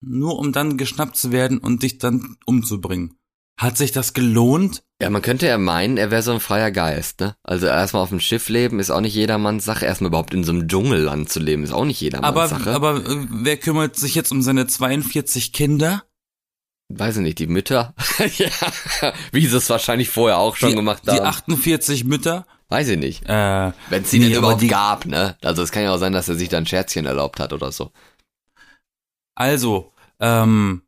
[0.00, 3.18] nur um dann geschnappt zu werden und dich dann umzubringen.
[3.56, 4.82] Hat sich das gelohnt?
[5.00, 7.36] Ja, man könnte ja meinen, er wäre so ein freier Geist, ne?
[7.44, 9.84] Also erstmal auf dem Schiff leben ist auch nicht jedermanns Sache.
[9.86, 12.72] Erstmal überhaupt in so einem Dschungelland zu leben ist auch nicht jedermanns aber, Sache.
[12.72, 16.04] Aber äh, wer kümmert sich jetzt um seine 42 Kinder?
[16.88, 17.94] Weiß ich nicht, die Mütter?
[18.38, 18.50] ja,
[19.30, 21.16] wie sie es wahrscheinlich vorher auch schon die, gemacht haben.
[21.16, 22.46] Die 48 Mütter?
[22.68, 23.24] Weiß ich nicht.
[23.28, 25.36] Äh, Wenn es die nee, denn überhaupt die- gab, ne?
[25.42, 27.92] Also es kann ja auch sein, dass er sich dann Scherzchen erlaubt hat oder so.
[29.36, 30.82] Also, ähm,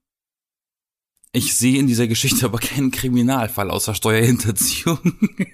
[1.32, 4.98] ich sehe in dieser Geschichte aber keinen Kriminalfall außer Steuerhinterziehung.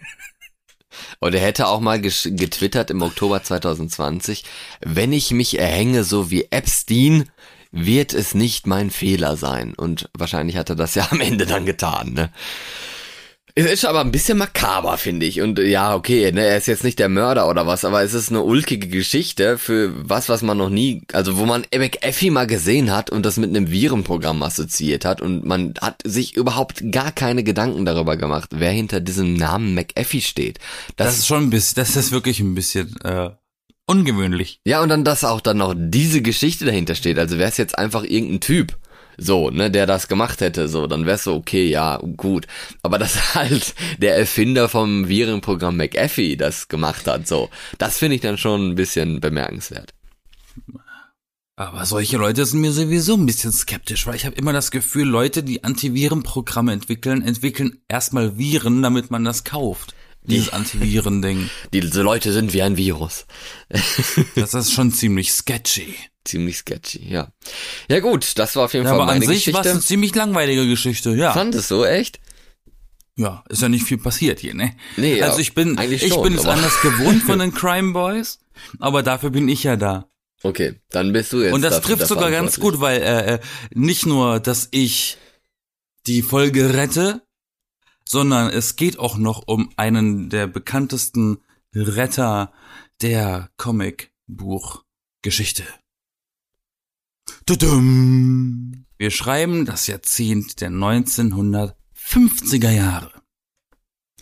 [1.20, 4.44] Und er hätte auch mal getwittert im Oktober 2020,
[4.80, 7.30] wenn ich mich erhänge so wie Epstein,
[7.70, 9.72] wird es nicht mein Fehler sein.
[9.74, 12.30] Und wahrscheinlich hat er das ja am Ende dann getan, ne?
[13.54, 15.42] Es ist aber ein bisschen makaber, finde ich.
[15.42, 18.14] Und äh, ja, okay, ne, er ist jetzt nicht der Mörder oder was, aber es
[18.14, 22.46] ist eine ulkige Geschichte für was, was man noch nie, also wo man McAfee mal
[22.46, 27.12] gesehen hat und das mit einem Virenprogramm assoziiert hat und man hat sich überhaupt gar
[27.12, 30.58] keine Gedanken darüber gemacht, wer hinter diesem Namen McAfee steht.
[30.96, 33.30] Das, Das ist schon ein bisschen, das ist wirklich ein bisschen äh,
[33.86, 34.60] ungewöhnlich.
[34.64, 37.18] ja, und dann, dass auch dann noch diese Geschichte dahinter steht.
[37.18, 38.78] Also wäre es jetzt einfach irgendein Typ,
[39.16, 42.46] so, ne, der das gemacht hätte, so, dann wär's so, okay, ja, gut.
[42.82, 48.22] Aber dass halt der Erfinder vom Virenprogramm McAfee das gemacht hat, so, das finde ich
[48.22, 49.92] dann schon ein bisschen bemerkenswert.
[51.56, 55.06] Aber solche Leute sind mir sowieso ein bisschen skeptisch, weil ich habe immer das Gefühl,
[55.06, 59.94] Leute, die Antivirenprogramme entwickeln, entwickeln erstmal Viren, damit man das kauft.
[60.24, 61.50] Dieses Antiviren-Ding.
[61.72, 63.26] Diese Leute sind wie ein Virus.
[64.36, 65.94] Das ist schon ziemlich sketchy.
[66.24, 67.32] Ziemlich sketchy, ja.
[67.88, 69.70] Ja gut, das war auf jeden Ja, Fall aber an meine sich war es Geschichte.
[69.70, 71.32] eine ziemlich langweilige Geschichte, ja.
[71.32, 72.20] Fand es so, echt?
[73.16, 74.74] Ja, ist ja nicht viel passiert hier, ne?
[74.96, 77.92] Nee, ja, also ich bin, eigentlich ich schon, bin es anders gewohnt von den Crime
[77.92, 78.38] Boys,
[78.78, 80.08] aber dafür bin ich ja da.
[80.44, 83.38] Okay, dann bist du jetzt Und das dafür trifft sogar ganz gut, weil äh, äh,
[83.74, 85.18] nicht nur, dass ich
[86.06, 87.22] die Folge rette,
[88.04, 91.38] sondern es geht auch noch um einen der bekanntesten
[91.74, 92.52] Retter
[93.00, 95.64] der Comicbuchgeschichte.
[97.46, 98.84] Tudum.
[98.98, 103.10] Wir schreiben das Jahrzehnt der 1950er Jahre.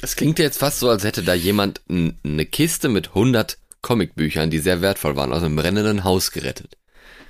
[0.00, 4.50] Es klingt jetzt fast so, als hätte da jemand n- eine Kiste mit 100 Comicbüchern,
[4.50, 6.78] die sehr wertvoll waren, aus einem brennenden Haus gerettet.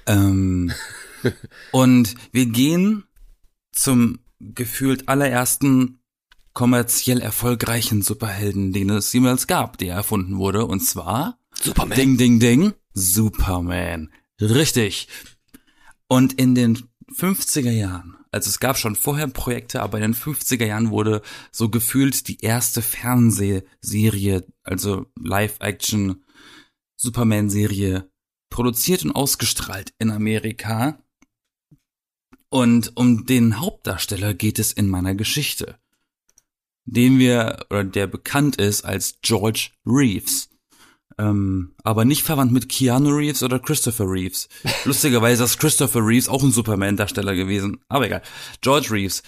[0.06, 0.72] Ähm,
[1.72, 3.04] und wir gehen
[3.72, 5.99] zum gefühlt allerersten
[6.52, 10.66] kommerziell erfolgreichen Superhelden, den es jemals gab, der erfunden wurde.
[10.66, 11.96] Und zwar Superman.
[11.96, 14.10] Ding, ding, ding, Superman.
[14.40, 15.08] Richtig.
[16.08, 20.66] Und in den 50er Jahren, also es gab schon vorher Projekte, aber in den 50er
[20.66, 26.24] Jahren wurde so gefühlt die erste Fernsehserie, also Live-Action
[26.96, 28.10] Superman-Serie
[28.50, 31.02] produziert und ausgestrahlt in Amerika.
[32.50, 35.78] Und um den Hauptdarsteller geht es in meiner Geschichte,
[36.84, 40.48] den wir, oder der bekannt ist als George Reeves.
[41.18, 44.48] Ähm, aber nicht verwandt mit Keanu Reeves oder Christopher Reeves.
[44.84, 47.80] Lustigerweise ist Christopher Reeves auch ein Superman-Darsteller gewesen.
[47.88, 48.22] Aber egal.
[48.62, 49.22] George Reeves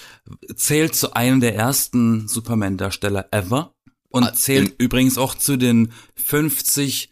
[0.55, 3.75] zählt zu einem der ersten Superman-Darsteller ever
[4.09, 7.11] und Ah, zählt übrigens auch zu den 50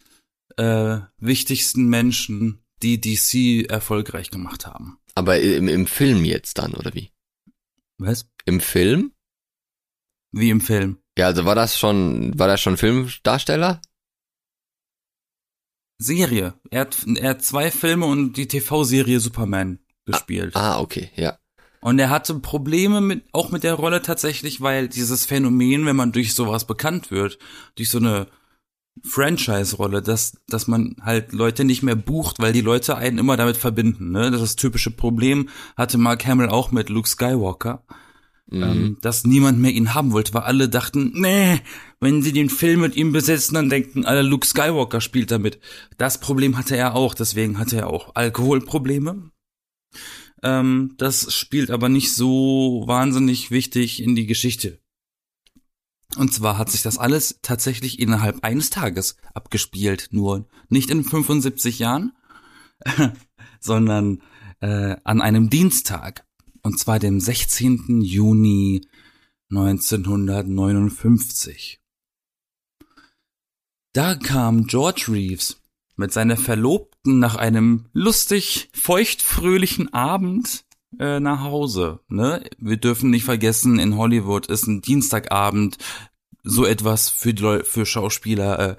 [0.57, 4.99] äh, wichtigsten Menschen, die DC erfolgreich gemacht haben.
[5.15, 7.11] Aber im, im Film jetzt dann, oder wie?
[7.99, 8.27] Was?
[8.47, 9.13] Im Film?
[10.33, 10.99] Wie im Film.
[11.19, 13.81] Ja, also war das schon, war das schon Filmdarsteller?
[15.99, 16.55] Serie.
[16.71, 20.57] Er hat, er hat zwei Filme und die TV-Serie Superman gespielt.
[20.57, 21.39] Ah, okay, ja.
[21.83, 26.13] Und er hatte Probleme mit, auch mit der Rolle tatsächlich, weil dieses Phänomen, wenn man
[26.13, 27.39] durch sowas bekannt wird,
[27.77, 28.27] durch so eine
[29.03, 33.57] Franchise-Rolle, dass, dass man halt Leute nicht mehr bucht, weil die Leute einen immer damit
[33.57, 34.31] verbinden, ne?
[34.31, 37.83] Das ist das typische Problem, hatte Mark Hamill auch mit Luke Skywalker,
[38.51, 38.63] Mhm.
[38.63, 41.61] ähm, dass niemand mehr ihn haben wollte, weil alle dachten, nee,
[42.01, 45.61] wenn sie den Film mit ihm besetzen, dann denken alle, Luke Skywalker spielt damit.
[45.99, 49.31] Das Problem hatte er auch, deswegen hatte er auch Alkoholprobleme.
[50.43, 54.81] Ähm, das spielt aber nicht so wahnsinnig wichtig in die Geschichte.
[56.17, 61.79] Und zwar hat sich das alles tatsächlich innerhalb eines Tages abgespielt, nur nicht in 75
[61.79, 62.13] Jahren,
[63.61, 64.23] sondern
[64.61, 66.27] äh, an einem Dienstag.
[66.63, 68.03] Und zwar dem 16.
[68.03, 68.83] Juni
[69.51, 71.81] 1959.
[73.93, 75.61] Da kam George Reeves
[75.97, 80.65] mit seiner Verlobten nach einem lustig, feuchtfröhlichen Abend
[80.99, 82.01] äh, nach Hause.
[82.09, 82.45] Ne?
[82.59, 85.79] Wir dürfen nicht vergessen, in Hollywood ist ein Dienstagabend
[86.43, 88.77] so etwas für die Leu für Schauspieler, äh,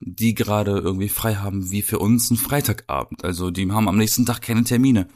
[0.00, 3.24] die gerade irgendwie frei haben, wie für uns ein Freitagabend.
[3.24, 5.08] Also die haben am nächsten Tag keine Termine.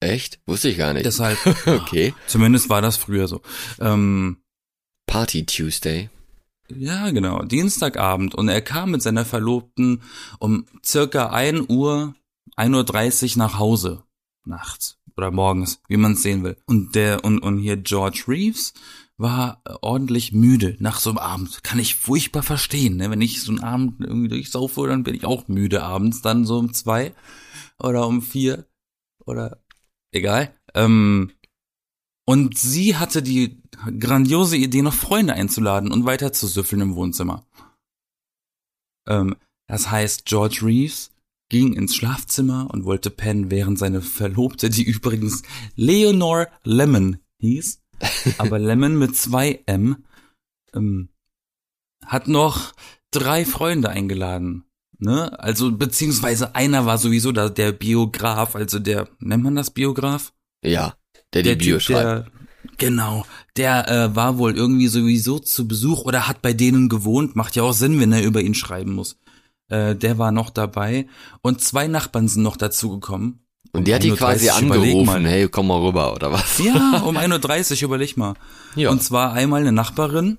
[0.00, 0.40] Echt?
[0.46, 1.06] Wusste ich gar nicht.
[1.06, 2.14] Deshalb, okay.
[2.26, 3.42] zumindest war das früher so.
[3.80, 4.38] Ähm,
[5.06, 6.10] Party Tuesday.
[6.68, 7.42] Ja, genau.
[7.42, 8.34] Dienstagabend.
[8.34, 10.02] Und er kam mit seiner Verlobten
[10.38, 12.14] um circa 1 Uhr,
[12.56, 14.04] 1.30 Uhr nach Hause.
[14.44, 16.56] Nachts oder morgens, wie man es sehen will.
[16.66, 18.72] Und der, und, und hier George Reeves
[19.16, 21.64] war ordentlich müde nach so einem Abend.
[21.64, 23.10] Kann ich furchtbar verstehen, ne?
[23.10, 26.58] Wenn ich so einen Abend irgendwie durchsaufe, dann bin ich auch müde abends, dann so
[26.58, 27.12] um zwei
[27.80, 28.66] oder um vier
[29.26, 29.60] oder
[30.12, 30.54] egal.
[30.74, 31.32] Ähm,
[32.26, 33.62] und sie hatte die
[33.98, 37.46] grandiose Idee, noch Freunde einzuladen und weiter zu süffeln im Wohnzimmer.
[39.08, 41.10] Ähm, das heißt, George Reeves
[41.48, 45.42] ging ins Schlafzimmer und wollte pennen, während seine Verlobte, die übrigens
[45.76, 47.82] Leonore Lemon hieß,
[48.38, 50.04] aber Lemon mit zwei M,
[50.74, 51.08] ähm,
[52.04, 52.74] hat noch
[53.10, 54.64] drei Freunde eingeladen.
[54.98, 55.38] Ne?
[55.38, 60.32] Also, beziehungsweise einer war sowieso da, der Biograf, also der, nennt man das Biograf?
[60.62, 60.94] Ja,
[61.34, 62.04] der die Bio Typ, schreibt.
[62.04, 62.26] der,
[62.78, 67.34] Genau, der äh, war wohl irgendwie sowieso zu Besuch oder hat bei denen gewohnt.
[67.34, 69.18] Macht ja auch Sinn, wenn er über ihn schreiben muss.
[69.68, 71.08] Äh, der war noch dabei
[71.42, 73.40] und zwei Nachbarn sind noch dazugekommen.
[73.72, 76.58] Und die hat die 1.30 quasi angerufen, hey, komm mal rüber, oder was?
[76.58, 78.34] Ja, um 1.30 Uhr, überleg mal.
[78.76, 78.90] Ja.
[78.90, 80.38] Und zwar einmal eine Nachbarin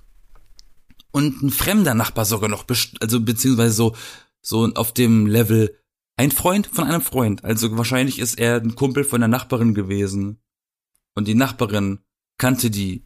[1.12, 2.66] und ein fremder Nachbar sogar noch,
[3.02, 3.96] also beziehungsweise so,
[4.42, 5.76] so auf dem Level
[6.18, 7.44] ein Freund von einem Freund.
[7.44, 10.42] Also wahrscheinlich ist er ein Kumpel von der Nachbarin gewesen.
[11.16, 12.00] Und die Nachbarin
[12.38, 13.06] kannte die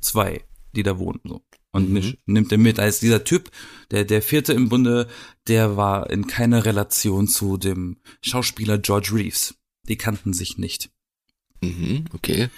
[0.00, 0.44] zwei,
[0.74, 1.42] die da wohnen, so.
[1.74, 2.14] Und Mhm.
[2.26, 2.78] nimmt er mit.
[2.78, 3.50] Als dieser Typ,
[3.90, 5.08] der, der vierte im Bunde,
[5.48, 9.54] der war in keiner Relation zu dem Schauspieler George Reeves.
[9.88, 10.90] Die kannten sich nicht.
[11.62, 12.50] Mhm, okay.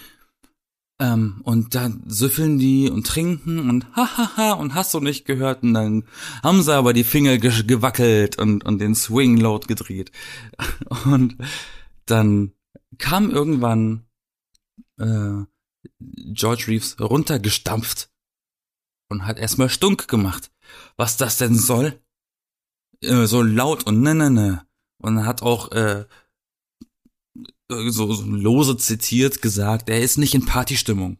[1.04, 5.74] Ähm, und dann süffeln die und trinken und hahaha und hast du nicht gehört und
[5.74, 6.04] dann
[6.42, 10.12] haben sie aber die Finger ge gewackelt und, und den Swing Load gedreht.
[11.04, 11.36] Und
[12.06, 12.52] dann
[12.98, 14.04] kam irgendwann
[14.98, 15.42] äh,
[16.00, 18.10] George Reeves runtergestampft
[19.08, 20.50] und hat erstmal stunk gemacht.
[20.96, 21.98] Was das denn soll?
[23.00, 24.66] Äh, so laut und ne ne ne.
[24.98, 26.06] Und hat auch äh,
[27.68, 31.18] so, so lose zitiert gesagt, er ist nicht in Partystimmung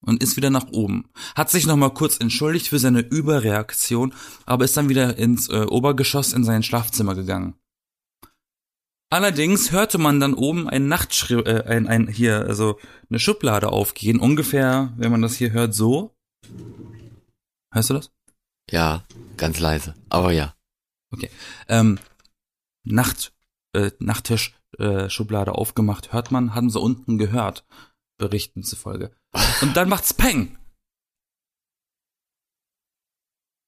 [0.00, 1.08] und ist wieder nach oben.
[1.34, 4.14] Hat sich nochmal kurz entschuldigt für seine Überreaktion,
[4.46, 7.54] aber ist dann wieder ins äh, Obergeschoss in sein Schlafzimmer gegangen.
[9.12, 12.78] Allerdings hörte man dann oben ein Nachtschri äh, ein, ein hier also
[13.08, 16.16] eine Schublade aufgehen, ungefähr, wenn man das hier hört, so.
[17.72, 18.12] Hörst du das?
[18.70, 19.04] Ja,
[19.36, 19.94] ganz leise.
[20.08, 20.54] Aber ja.
[21.68, 21.98] ähm,
[22.84, 23.32] Nacht,
[23.72, 27.66] äh, Nachttisch, äh, Schublade aufgemacht, hört man, haben sie unten gehört,
[28.18, 29.14] Berichten zufolge.
[29.62, 30.58] Und dann macht's Peng.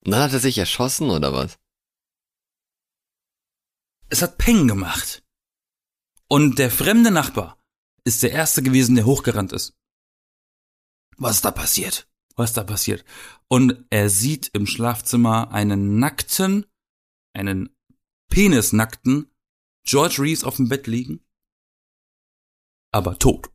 [0.05, 1.59] Dann hat er sich erschossen, oder was?
[4.09, 5.25] Es hat Peng gemacht.
[6.29, 7.59] Und der fremde Nachbar
[8.05, 9.77] ist der erste gewesen, der hochgerannt ist.
[11.17, 12.09] Was ist da passiert?
[12.37, 13.05] Was ist da passiert?
[13.49, 16.67] Und er sieht im Schlafzimmer einen nackten,
[17.33, 17.77] einen
[18.29, 19.32] penisnackten
[19.85, 21.25] George Reeves auf dem Bett liegen,
[22.93, 23.51] aber tot.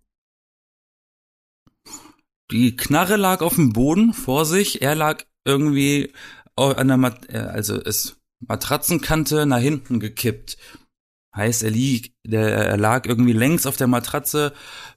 [2.51, 6.13] Die Knarre lag auf dem Boden vor sich, er lag irgendwie
[6.55, 10.57] an der Mat äh, also ist Matratzenkante nach hinten gekippt.
[11.35, 14.53] Heißt, er liegt, der, er lag irgendwie längs auf der Matratze,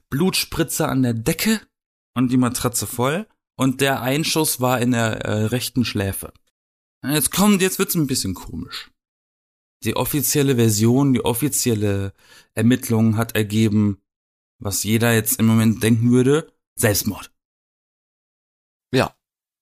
[0.09, 1.61] Blutspritzer an der Decke
[2.15, 6.33] und die Matratze voll und der Einschuss war in der äh, rechten Schläfe.
[7.05, 8.90] Jetzt kommt, jetzt wird's ein bisschen komisch.
[9.83, 12.13] Die offizielle Version, die offizielle
[12.53, 14.01] Ermittlung hat ergeben,
[14.59, 17.31] was jeder jetzt im Moment denken würde, Selbstmord.
[18.93, 19.15] Ja.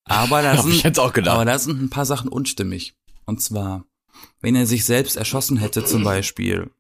[0.03, 2.95] Aber da sind, aber da sind ein paar Sachen unstimmig.
[3.25, 3.86] Und zwar,
[4.41, 6.71] wenn er sich selbst erschossen hätte zum Beispiel,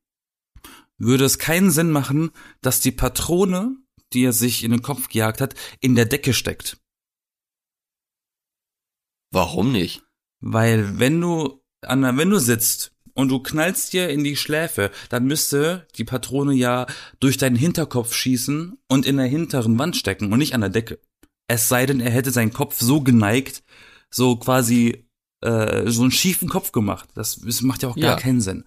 [0.97, 3.77] würde es keinen Sinn machen, dass die Patrone,
[4.13, 6.77] die er sich in den Kopf gejagt hat, in der Decke steckt.
[9.31, 10.03] Warum nicht?
[10.39, 14.89] Weil wenn du, an der, wenn du sitzt und du knallst dir in die Schläfe,
[15.09, 16.87] dann müsste die Patrone ja
[17.19, 20.99] durch deinen Hinterkopf schießen und in der hinteren Wand stecken und nicht an der Decke.
[21.47, 23.63] Es sei denn, er hätte seinen Kopf so geneigt,
[24.11, 25.05] so quasi
[25.41, 27.09] äh, so einen schiefen Kopf gemacht.
[27.13, 28.15] Das, das macht ja auch gar Ja.
[28.17, 28.65] keinen Sinn.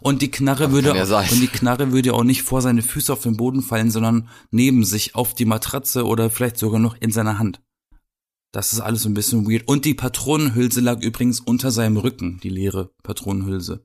[0.00, 1.28] Und die Knarre würde ja sein.
[1.30, 4.28] und die Knarre würde ja auch nicht vor seine Füße auf den Boden fallen, sondern
[4.50, 7.60] neben sich auf die Matratze oder vielleicht sogar noch in seiner Hand.
[8.50, 9.68] Das ist alles so ein bisschen weird.
[9.68, 13.84] Und die Patronenhülse lag übrigens unter seinem Rücken, die leere Patronenhülse.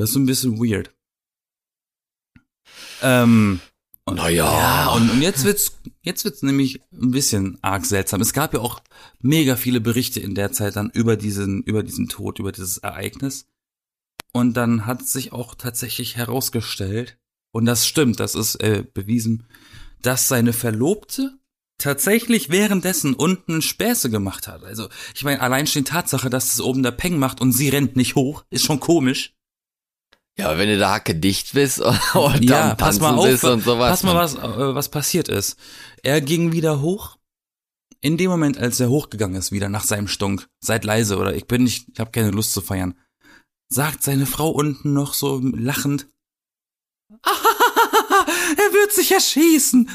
[0.00, 0.94] Das ist ein bisschen weird.
[3.02, 3.60] Ähm,
[4.06, 4.44] und, Naja.
[4.44, 8.22] ja, und, und jetzt wird's, jetzt wird's nämlich ein bisschen arg seltsam.
[8.22, 8.80] Es gab ja auch
[9.20, 13.46] mega viele Berichte in der Zeit dann über diesen, über diesen Tod, über dieses Ereignis.
[14.32, 17.18] Und dann hat sich auch tatsächlich herausgestellt,
[17.52, 19.46] und das stimmt, das ist äh, bewiesen,
[20.00, 21.38] dass seine Verlobte
[21.76, 24.64] tatsächlich währenddessen unten Späße gemacht hat.
[24.64, 27.68] Also, ich meine, allein schon die Tatsache, dass es oben der Peng macht und sie
[27.68, 29.34] rennt nicht hoch, ist schon komisch.
[30.40, 33.62] Ja, wenn du da hacke dicht bist und dann ja, pass mal auf, bist und
[33.62, 33.90] sowas.
[33.90, 35.56] pass mal, was, äh, was passiert ist.
[36.02, 37.16] Er ging wieder hoch.
[38.02, 41.46] In dem Moment, als er hochgegangen ist, wieder nach seinem Stunk, seid leise oder ich
[41.46, 42.94] bin nicht, ich habe keine Lust zu feiern,
[43.68, 46.06] sagt seine Frau unten noch so lachend,
[47.22, 49.90] er wird sich erschießen.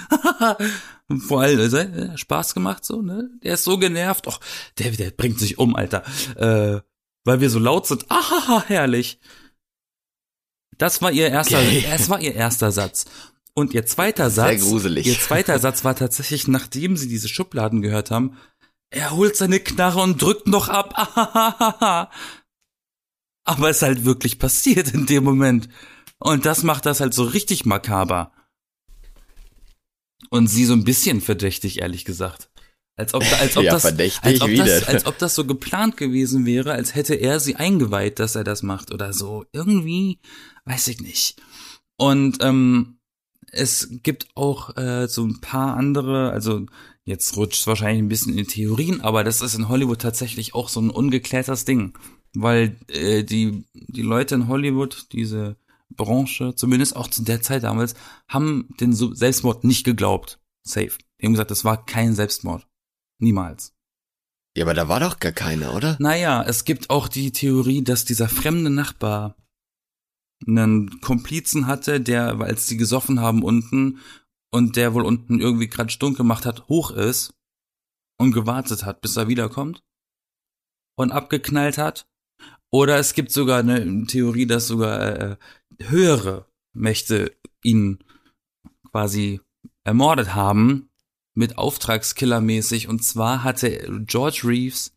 [1.27, 3.29] Vor allem, also, äh, Spaß gemacht so, ne?
[3.43, 4.27] Der ist so genervt.
[4.27, 4.39] Och,
[4.79, 6.03] der, der bringt sich um, Alter.
[6.35, 6.81] Äh,
[7.23, 8.09] weil wir so laut sind.
[8.09, 9.19] Ahaha, herrlich.
[10.77, 13.05] Das war ihr erster, das war ihr erster Satz.
[13.53, 15.07] Und ihr zweiter Sehr Satz, gruselig.
[15.07, 18.37] ihr zweiter Satz war tatsächlich, nachdem sie diese Schubladen gehört haben,
[18.89, 20.93] er holt seine Knarre und drückt noch ab.
[23.45, 25.69] Aber es ist halt wirklich passiert in dem Moment.
[26.19, 28.31] Und das macht das halt so richtig makaber.
[30.29, 32.49] Und sie so ein bisschen verdächtig, ehrlich gesagt.
[32.97, 36.45] Als ob, als ob Ja, das, als ob das, als ob das so geplant gewesen
[36.45, 39.45] wäre, als hätte er sie eingeweiht, dass er das macht oder so.
[39.51, 40.19] Irgendwie,
[40.63, 41.41] weiß ich nicht.
[41.97, 42.99] Und ähm,
[43.51, 46.65] es gibt auch äh, so ein paar andere, also
[47.03, 50.55] jetzt rutscht es wahrscheinlich ein bisschen in die Theorien, aber das ist in Hollywood tatsächlich
[50.55, 51.97] auch so ein ungeklärtes Ding,
[52.33, 55.57] weil äh, die die Leute in Hollywood diese
[55.89, 57.93] Branche, zumindest auch zu der Zeit damals,
[58.27, 60.39] haben den Selbstmord nicht geglaubt.
[60.63, 60.91] Safe.
[61.21, 62.67] Die haben gesagt, das war kein Selbstmord.
[63.19, 63.73] Niemals.
[64.57, 65.97] Ja, aber da war doch gar keine, oder?
[65.99, 69.35] Naja, es gibt auch die Theorie, dass dieser fremde Nachbar
[70.47, 73.99] einen Komplizen hatte, der, als sie gesoffen haben unten
[74.51, 77.33] und der wohl unten irgendwie gerade stunk gemacht hat, hoch ist
[78.17, 79.83] und gewartet hat, bis er wiederkommt
[80.97, 82.07] und abgeknallt hat.
[82.71, 85.37] Oder es gibt sogar eine Theorie, dass sogar äh,
[85.81, 88.03] höhere Mächte ihn
[88.91, 89.41] quasi
[89.83, 90.89] ermordet haben,
[91.35, 92.87] mit Auftragskiller-mäßig.
[92.87, 94.93] Und zwar hatte George Reeves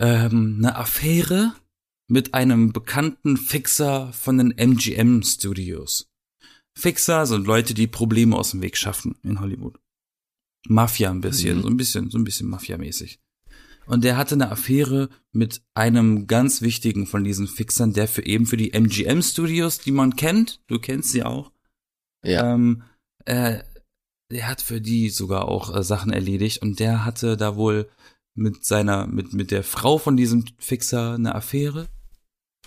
[0.00, 1.54] ähm, eine Affäre
[2.08, 6.10] mit einem bekannten Fixer von den MGM Studios.
[6.76, 9.78] Fixer sind Leute, die Probleme aus dem Weg schaffen in Hollywood.
[10.66, 11.62] Mafia ein bisschen, Mhm.
[11.62, 13.20] so ein bisschen, so ein bisschen Mafia-mäßig.
[13.86, 18.46] Und der hatte eine Affäre mit einem ganz wichtigen von diesen Fixern, der für eben
[18.46, 21.52] für die MGM Studios, die man kennt, du kennst sie auch,
[22.24, 22.54] Ja.
[22.54, 22.82] ähm,
[23.26, 23.62] äh,
[24.30, 27.88] der hat für die sogar auch äh, Sachen erledigt und der hatte da wohl
[28.34, 31.88] mit seiner, mit, mit der Frau von diesem Fixer eine Affäre.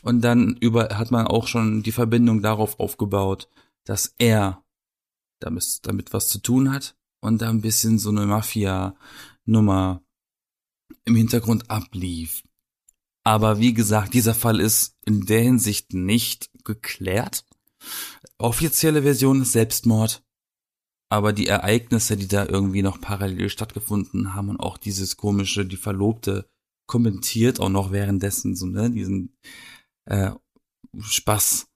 [0.02, 3.50] Und dann über, hat man auch schon die Verbindung darauf aufgebaut,
[3.84, 4.64] dass er
[5.40, 10.02] damit, damit was zu tun hat und da ein bisschen so eine Mafia-Nummer
[11.04, 12.44] im Hintergrund ablief.
[13.24, 17.44] Aber wie gesagt, dieser Fall ist in der Hinsicht nicht geklärt.
[18.38, 20.24] Offizielle Version ist Selbstmord.
[21.10, 25.78] Aber die Ereignisse, die da irgendwie noch parallel stattgefunden haben und auch dieses komische, die
[25.78, 26.50] Verlobte
[26.86, 29.36] kommentiert auch noch währenddessen so, ne, diesen
[30.06, 30.32] äh,
[31.00, 31.68] Spaß.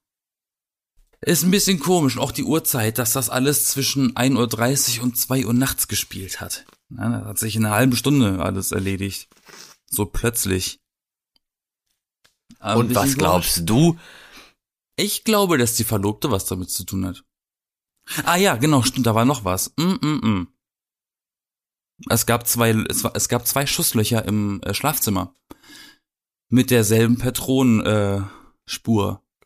[1.24, 2.17] Ist ein bisschen komisch.
[2.17, 6.41] Und auch die Uhrzeit, dass das alles zwischen 1.30 Uhr und 2 Uhr nachts gespielt
[6.41, 6.65] hat.
[6.89, 9.30] Ja, das hat sich in einer halben Stunde alles erledigt.
[9.86, 10.80] So plötzlich.
[12.60, 13.98] Aber Und was glaubst du?
[14.96, 17.24] ich glaube, dass die Verlobte was damit zu tun hat.
[18.26, 19.74] Ah ja, genau, stimmt, da war noch was.
[19.78, 20.48] Mm, mm, mm.
[22.10, 25.36] Es gab zwei, es, war, es gab zwei Schusslöcher im äh, Schlafzimmer
[26.50, 28.23] mit derselben Patronenspur,
[29.13, 29.46] äh,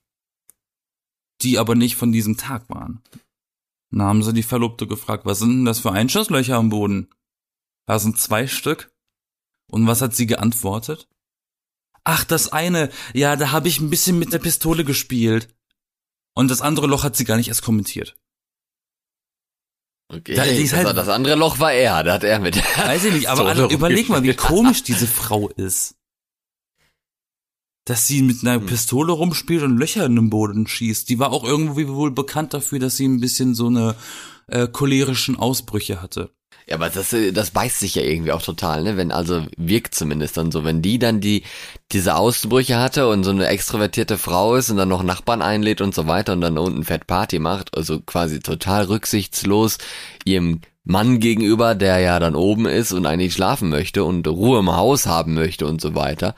[1.41, 3.03] die aber nicht von diesem Tag waren.
[3.91, 7.09] Dann haben sie die Verlobte gefragt, was sind denn das für Einschusslöcher am Boden?
[7.85, 8.91] Da sind zwei Stück.
[9.71, 11.07] Und was hat sie geantwortet?
[12.03, 15.55] Ach, das eine, ja, da habe ich ein bisschen mit der Pistole gespielt.
[16.35, 18.15] Und das andere Loch hat sie gar nicht erst kommentiert.
[20.07, 22.55] Okay, Da- das, halt- das andere Loch war er, da hat er mit.
[22.77, 25.95] Weiß ich nicht, aber alle, überleg mal, wie komisch diese Frau ist.
[27.85, 28.65] dass sie mit einer Hm.
[28.65, 31.07] Pistole rumspielt und Löcher in den Boden schießt.
[31.09, 33.95] Die war auch irgendwie wohl bekannt dafür, dass sie ein bisschen so eine
[34.47, 36.31] äh, cholerischen Ausbrüche hatte.
[36.67, 38.97] Ja, aber das, äh, das beißt sich ja irgendwie auch total, ne?
[38.97, 41.43] Wenn, also wirkt zumindest dann so, wenn die dann die,
[41.91, 45.93] diese Ausbrüche hatte und so eine extrovertierte Frau ist und dann noch Nachbarn einlädt und
[45.93, 49.77] so weiter und dann unten Fett Party macht, also quasi total rücksichtslos
[50.25, 54.75] ihrem Mann gegenüber, der ja dann oben ist und eigentlich schlafen möchte und Ruhe im
[54.75, 56.35] Haus haben möchte und so weiter.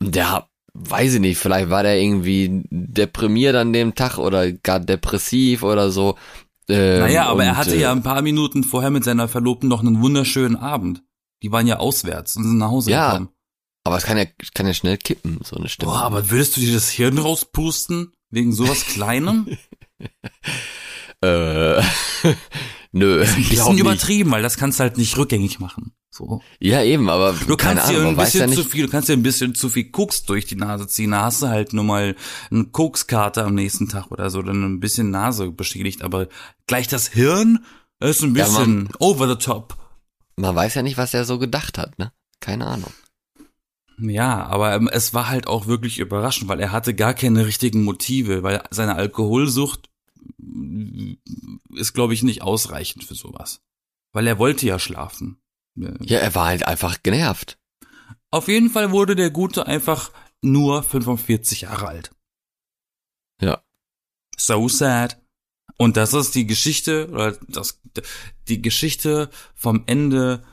[0.00, 4.80] Und der, weiß ich nicht, vielleicht war der irgendwie deprimiert an dem Tag oder gar
[4.80, 6.16] depressiv oder so.
[6.72, 9.68] Ähm, Naja, aber er und, hatte äh, ja ein paar Minuten vorher mit seiner Verlobten
[9.68, 11.02] noch einen wunderschönen Abend.
[11.42, 13.28] Die waren ja auswärts und sind nach Hause Ja, gekommen.
[13.84, 15.92] Aber es kann ja, kann ja schnell kippen, so eine Stimme.
[15.92, 18.12] Boah, aber würdest du dir das Hirn rauspusten?
[18.30, 19.48] Wegen sowas Kleinem?
[21.20, 21.82] Äh,
[22.92, 25.92] nö, Ein bisschen übertrieben, weil das kannst du halt nicht rückgängig machen.
[26.14, 26.42] So.
[26.60, 29.08] Ja, eben, aber Du kannst dir ein man weiß ja bisschen zu viel, du kannst
[29.08, 31.12] dir ein bisschen zu viel Koks durch die Nase ziehen.
[31.12, 32.14] Da hast du halt nur mal
[32.50, 36.02] eine Kokskarte am nächsten Tag oder so, dann ein bisschen Nase beschädigt.
[36.02, 36.28] Aber
[36.66, 37.64] gleich das Hirn
[37.98, 39.76] ist ein Ja, bisschen over the top.
[40.36, 42.12] Man weiß ja nicht, was er so gedacht hat, ne?
[42.40, 42.92] Keine Ahnung.
[43.98, 47.84] Ja, aber ähm, es war halt auch wirklich überraschend, weil er hatte gar keine richtigen
[47.84, 49.88] Motive, weil seine Alkoholsucht
[50.38, 51.12] mm,
[51.76, 53.60] ist, glaube ich, nicht ausreichend für sowas.
[54.12, 55.38] Weil er wollte ja schlafen.
[55.78, 57.58] Äh, Ja, er war halt einfach genervt.
[58.30, 60.10] Auf jeden Fall wurde der Gute einfach
[60.40, 62.10] nur 45 Jahre alt.
[63.40, 63.62] Ja.
[64.36, 65.20] So sad.
[65.78, 67.80] Und das ist die Geschichte, oder das,
[68.48, 70.44] die Geschichte vom Ende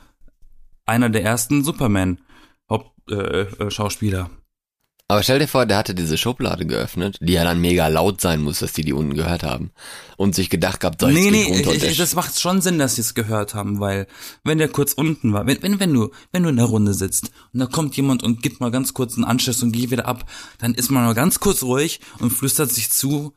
[0.86, 3.66] einer der ersten Superman-Hauptschauspieler.
[3.66, 4.30] Äh, Schauspieler.
[5.10, 8.40] Aber stell dir vor, der hatte diese Schublade geöffnet, die ja dann mega laut sein
[8.40, 9.72] muss, dass die die unten gehört haben.
[10.16, 12.38] Und sich gedacht gehabt, so, jetzt nee, ich nee, runter ich, der ich, das macht
[12.38, 14.06] schon Sinn, dass sie es gehört haben, weil
[14.44, 17.32] wenn der kurz unten war, wenn, wenn, wenn du, wenn du in der Runde sitzt
[17.52, 20.30] und da kommt jemand und gibt mal ganz kurz einen Anschluss und geht wieder ab,
[20.58, 23.34] dann ist man mal ganz kurz ruhig und flüstert sich zu,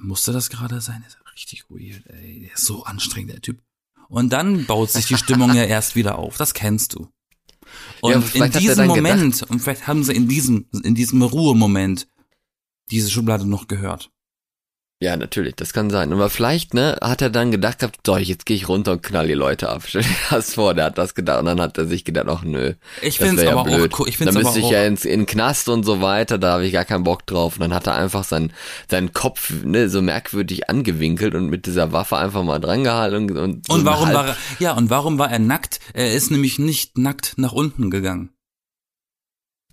[0.00, 1.04] musste das gerade sein?
[1.04, 3.60] Das ist richtig weird, ey, der ist so anstrengend, der Typ.
[4.08, 7.06] Und dann baut sich die Stimmung ja erst wieder auf, das kennst du.
[8.00, 12.06] Und Ja, in diesem Moment, und vielleicht haben sie in diesem, in diesem Ruhemoment
[12.90, 14.11] diese Schublade noch gehört.
[15.02, 16.12] Ja, natürlich, das kann sein.
[16.12, 19.26] Aber vielleicht, ne, hat er dann gedacht gehabt, so, jetzt gehe ich runter und knall
[19.26, 19.82] die Leute ab.
[19.86, 22.44] Stell dir das vor, der hat das gedacht und dann hat er sich gedacht, ach
[22.44, 22.74] nö.
[23.02, 23.92] Ich find's ja aber blöd.
[23.94, 26.38] auch, ich dann find's aber müsste ich ja ins, in den Knast und so weiter,
[26.38, 27.54] da habe ich gar keinen Bock drauf.
[27.56, 28.52] Und dann hat er einfach seinen,
[28.88, 33.16] seinen Kopf ne, so merkwürdig angewinkelt und mit dieser Waffe einfach mal drangehalten.
[33.30, 35.80] Und, und, so Und eine warum halb- war er, ja, und warum war er nackt?
[35.94, 38.30] Er ist nämlich nicht nackt nach unten gegangen.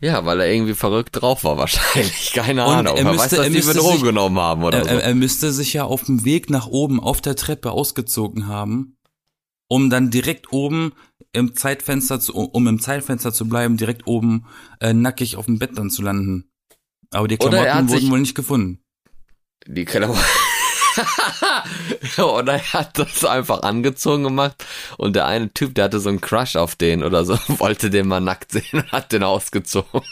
[0.01, 2.31] Ja, weil er irgendwie verrückt drauf war wahrscheinlich.
[2.33, 2.95] Keine Und Ahnung.
[2.97, 4.89] er müsste- weiß, dass er die müsste für Drogen sich- genommen haben oder Er, so.
[4.91, 8.97] er, er müsste sich ja auf dem Weg nach oben auf der Treppe ausgezogen haben,
[9.67, 10.93] um dann direkt oben
[11.33, 14.45] im Zeitfenster zu, um im Zeitfenster zu bleiben, direkt oben
[14.79, 16.49] äh, nackig auf dem Bett dann zu landen.
[17.11, 18.79] Aber die Klamotten wurden wohl nicht gefunden.
[19.67, 20.19] Die Klamotten.
[22.17, 24.65] oder er hat das einfach angezogen gemacht
[24.97, 28.07] und der eine Typ, der hatte so einen Crush auf den oder so, wollte den
[28.07, 30.01] mal nackt sehen und hat den ausgezogen.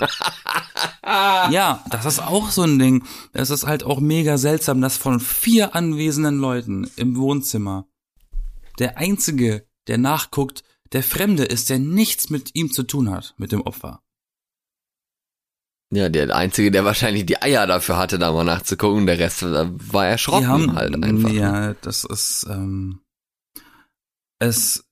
[1.49, 3.05] Ja, das ist auch so ein Ding.
[3.31, 7.87] Es ist halt auch mega seltsam, dass von vier anwesenden Leuten im Wohnzimmer
[8.79, 13.51] der einzige, der nachguckt, der Fremde ist, der nichts mit ihm zu tun hat, mit
[13.51, 14.01] dem Opfer.
[15.93, 19.67] Ja, der einzige, der wahrscheinlich die Eier dafür hatte, da mal nachzugucken, der Rest äh,
[19.69, 21.29] war erschrocken haben, halt einfach.
[21.31, 22.99] Ja, das ist, ähm,
[24.39, 24.85] es,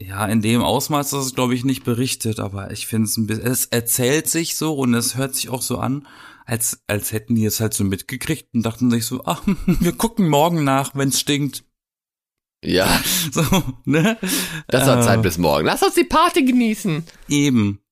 [0.00, 3.28] ja, in dem Ausmaß ist es, glaube ich, nicht berichtet, aber ich finde es ein
[3.28, 6.08] bisschen, es erzählt sich so und es hört sich auch so an,
[6.46, 10.28] als, als hätten die es halt so mitgekriegt und dachten sich so, ach, wir gucken
[10.28, 11.64] morgen nach, wenn's stinkt.
[12.64, 13.00] Ja,
[13.32, 13.44] So,
[13.84, 14.18] ne?
[14.66, 15.66] das hat Äh, Zeit bis morgen.
[15.66, 17.04] Lass uns die Party genießen.
[17.28, 17.83] Eben.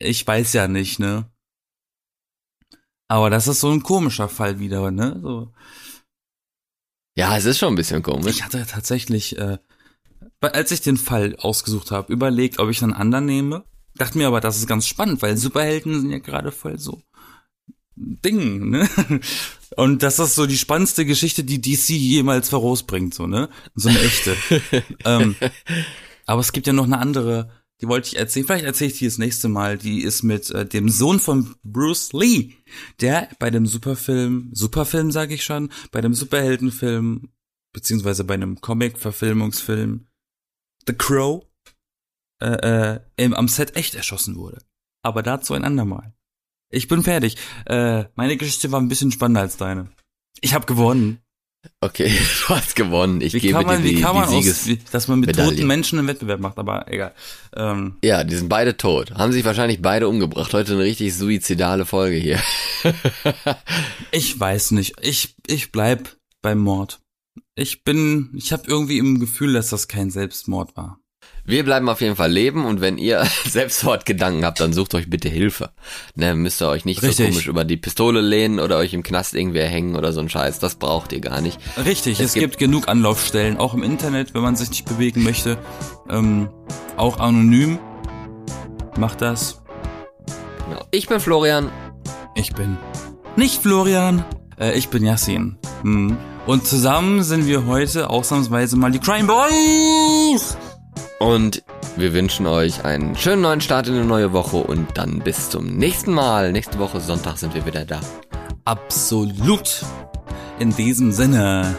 [0.00, 1.30] Ich weiß ja nicht, ne?
[3.06, 5.18] Aber das ist so ein komischer Fall wieder, ne?
[5.22, 5.52] So.
[7.16, 8.36] Ja, es ist schon ein bisschen komisch.
[8.36, 9.58] Ich hatte tatsächlich, äh,
[10.40, 13.64] als ich den Fall ausgesucht habe, überlegt, ob ich einen anderen nehme.
[13.94, 17.02] Dachte mir aber, das ist ganz spannend, weil Superhelden sind ja gerade voll so
[17.96, 18.88] Ding, ne?
[19.76, 23.50] Und das ist so die spannendste Geschichte, die DC jemals herausbringt, so, ne?
[23.74, 24.36] So eine echte.
[25.04, 25.36] ähm,
[26.26, 28.46] aber es gibt ja noch eine andere, die wollte ich erzählen.
[28.46, 29.78] Vielleicht erzähle ich die das nächste Mal.
[29.78, 32.54] Die ist mit äh, dem Sohn von Bruce Lee,
[33.00, 37.30] der bei dem Superfilm, Superfilm sage ich schon, bei dem Superheldenfilm
[37.72, 40.06] beziehungsweise bei einem Comic-Verfilmungsfilm
[40.86, 41.46] The Crow
[42.42, 44.62] äh, äh, im, am Set echt erschossen wurde.
[45.02, 46.14] Aber dazu ein andermal.
[46.70, 47.36] Ich bin fertig.
[47.66, 49.90] Äh, meine Geschichte war ein bisschen spannender als deine.
[50.40, 51.20] Ich habe gewonnen.
[51.80, 52.10] Okay,
[52.48, 53.20] du hast gewonnen.
[53.20, 54.66] Ich Wie gebe man, dir die, wie kann man die aus, Sieges...
[54.66, 55.50] wie, dass man mit Medaille.
[55.50, 57.14] toten Menschen einen Wettbewerb macht, aber egal.
[57.54, 59.12] Ähm, Ja, die sind beide tot.
[59.12, 60.52] Haben sich wahrscheinlich beide umgebracht.
[60.52, 62.40] Heute eine richtig suizidale Folge hier.
[64.10, 64.94] ich weiß nicht.
[65.00, 67.00] Ich, ich bleib beim Mord.
[67.54, 70.99] Ich bin, ich habe irgendwie im Gefühl, dass das kein Selbstmord war.
[71.50, 75.28] Wir bleiben auf jeden Fall leben und wenn ihr Selbstmordgedanken habt, dann sucht euch bitte
[75.28, 75.70] Hilfe.
[76.14, 77.26] Ne, müsst ihr euch nicht Richtig.
[77.26, 80.28] so komisch über die Pistole lehnen oder euch im Knast irgendwer hängen oder so ein
[80.28, 80.60] Scheiß.
[80.60, 81.58] Das braucht ihr gar nicht.
[81.84, 85.24] Richtig, Es es, gibt- gibt, genug Anlaufstellen, auch im Internet, wenn man sich nicht bewegen
[85.24, 85.58] möchte.
[86.08, 86.48] Ähm,
[86.96, 87.78] auch anonym.
[88.96, 89.60] Macht das.
[90.92, 91.70] Ich bin Florian.
[92.36, 92.76] Ich bin
[93.34, 94.24] nicht Florian.
[94.58, 95.58] Äh, ich bin Yassin.
[95.82, 96.16] Hm.
[96.46, 100.56] Und zusammen sind wir heute ausnahmsweise mal die Crime Boys.
[101.20, 101.62] Und
[101.96, 105.66] wir wünschen euch einen schönen neuen Start in eine neue Woche und dann bis zum
[105.66, 106.50] nächsten Mal.
[106.50, 108.00] Nächste Woche Sonntag sind wir wieder da.
[108.64, 109.84] Absolut.
[110.58, 111.76] In diesem Sinne.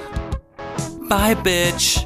[1.09, 2.05] Bye, Bitch.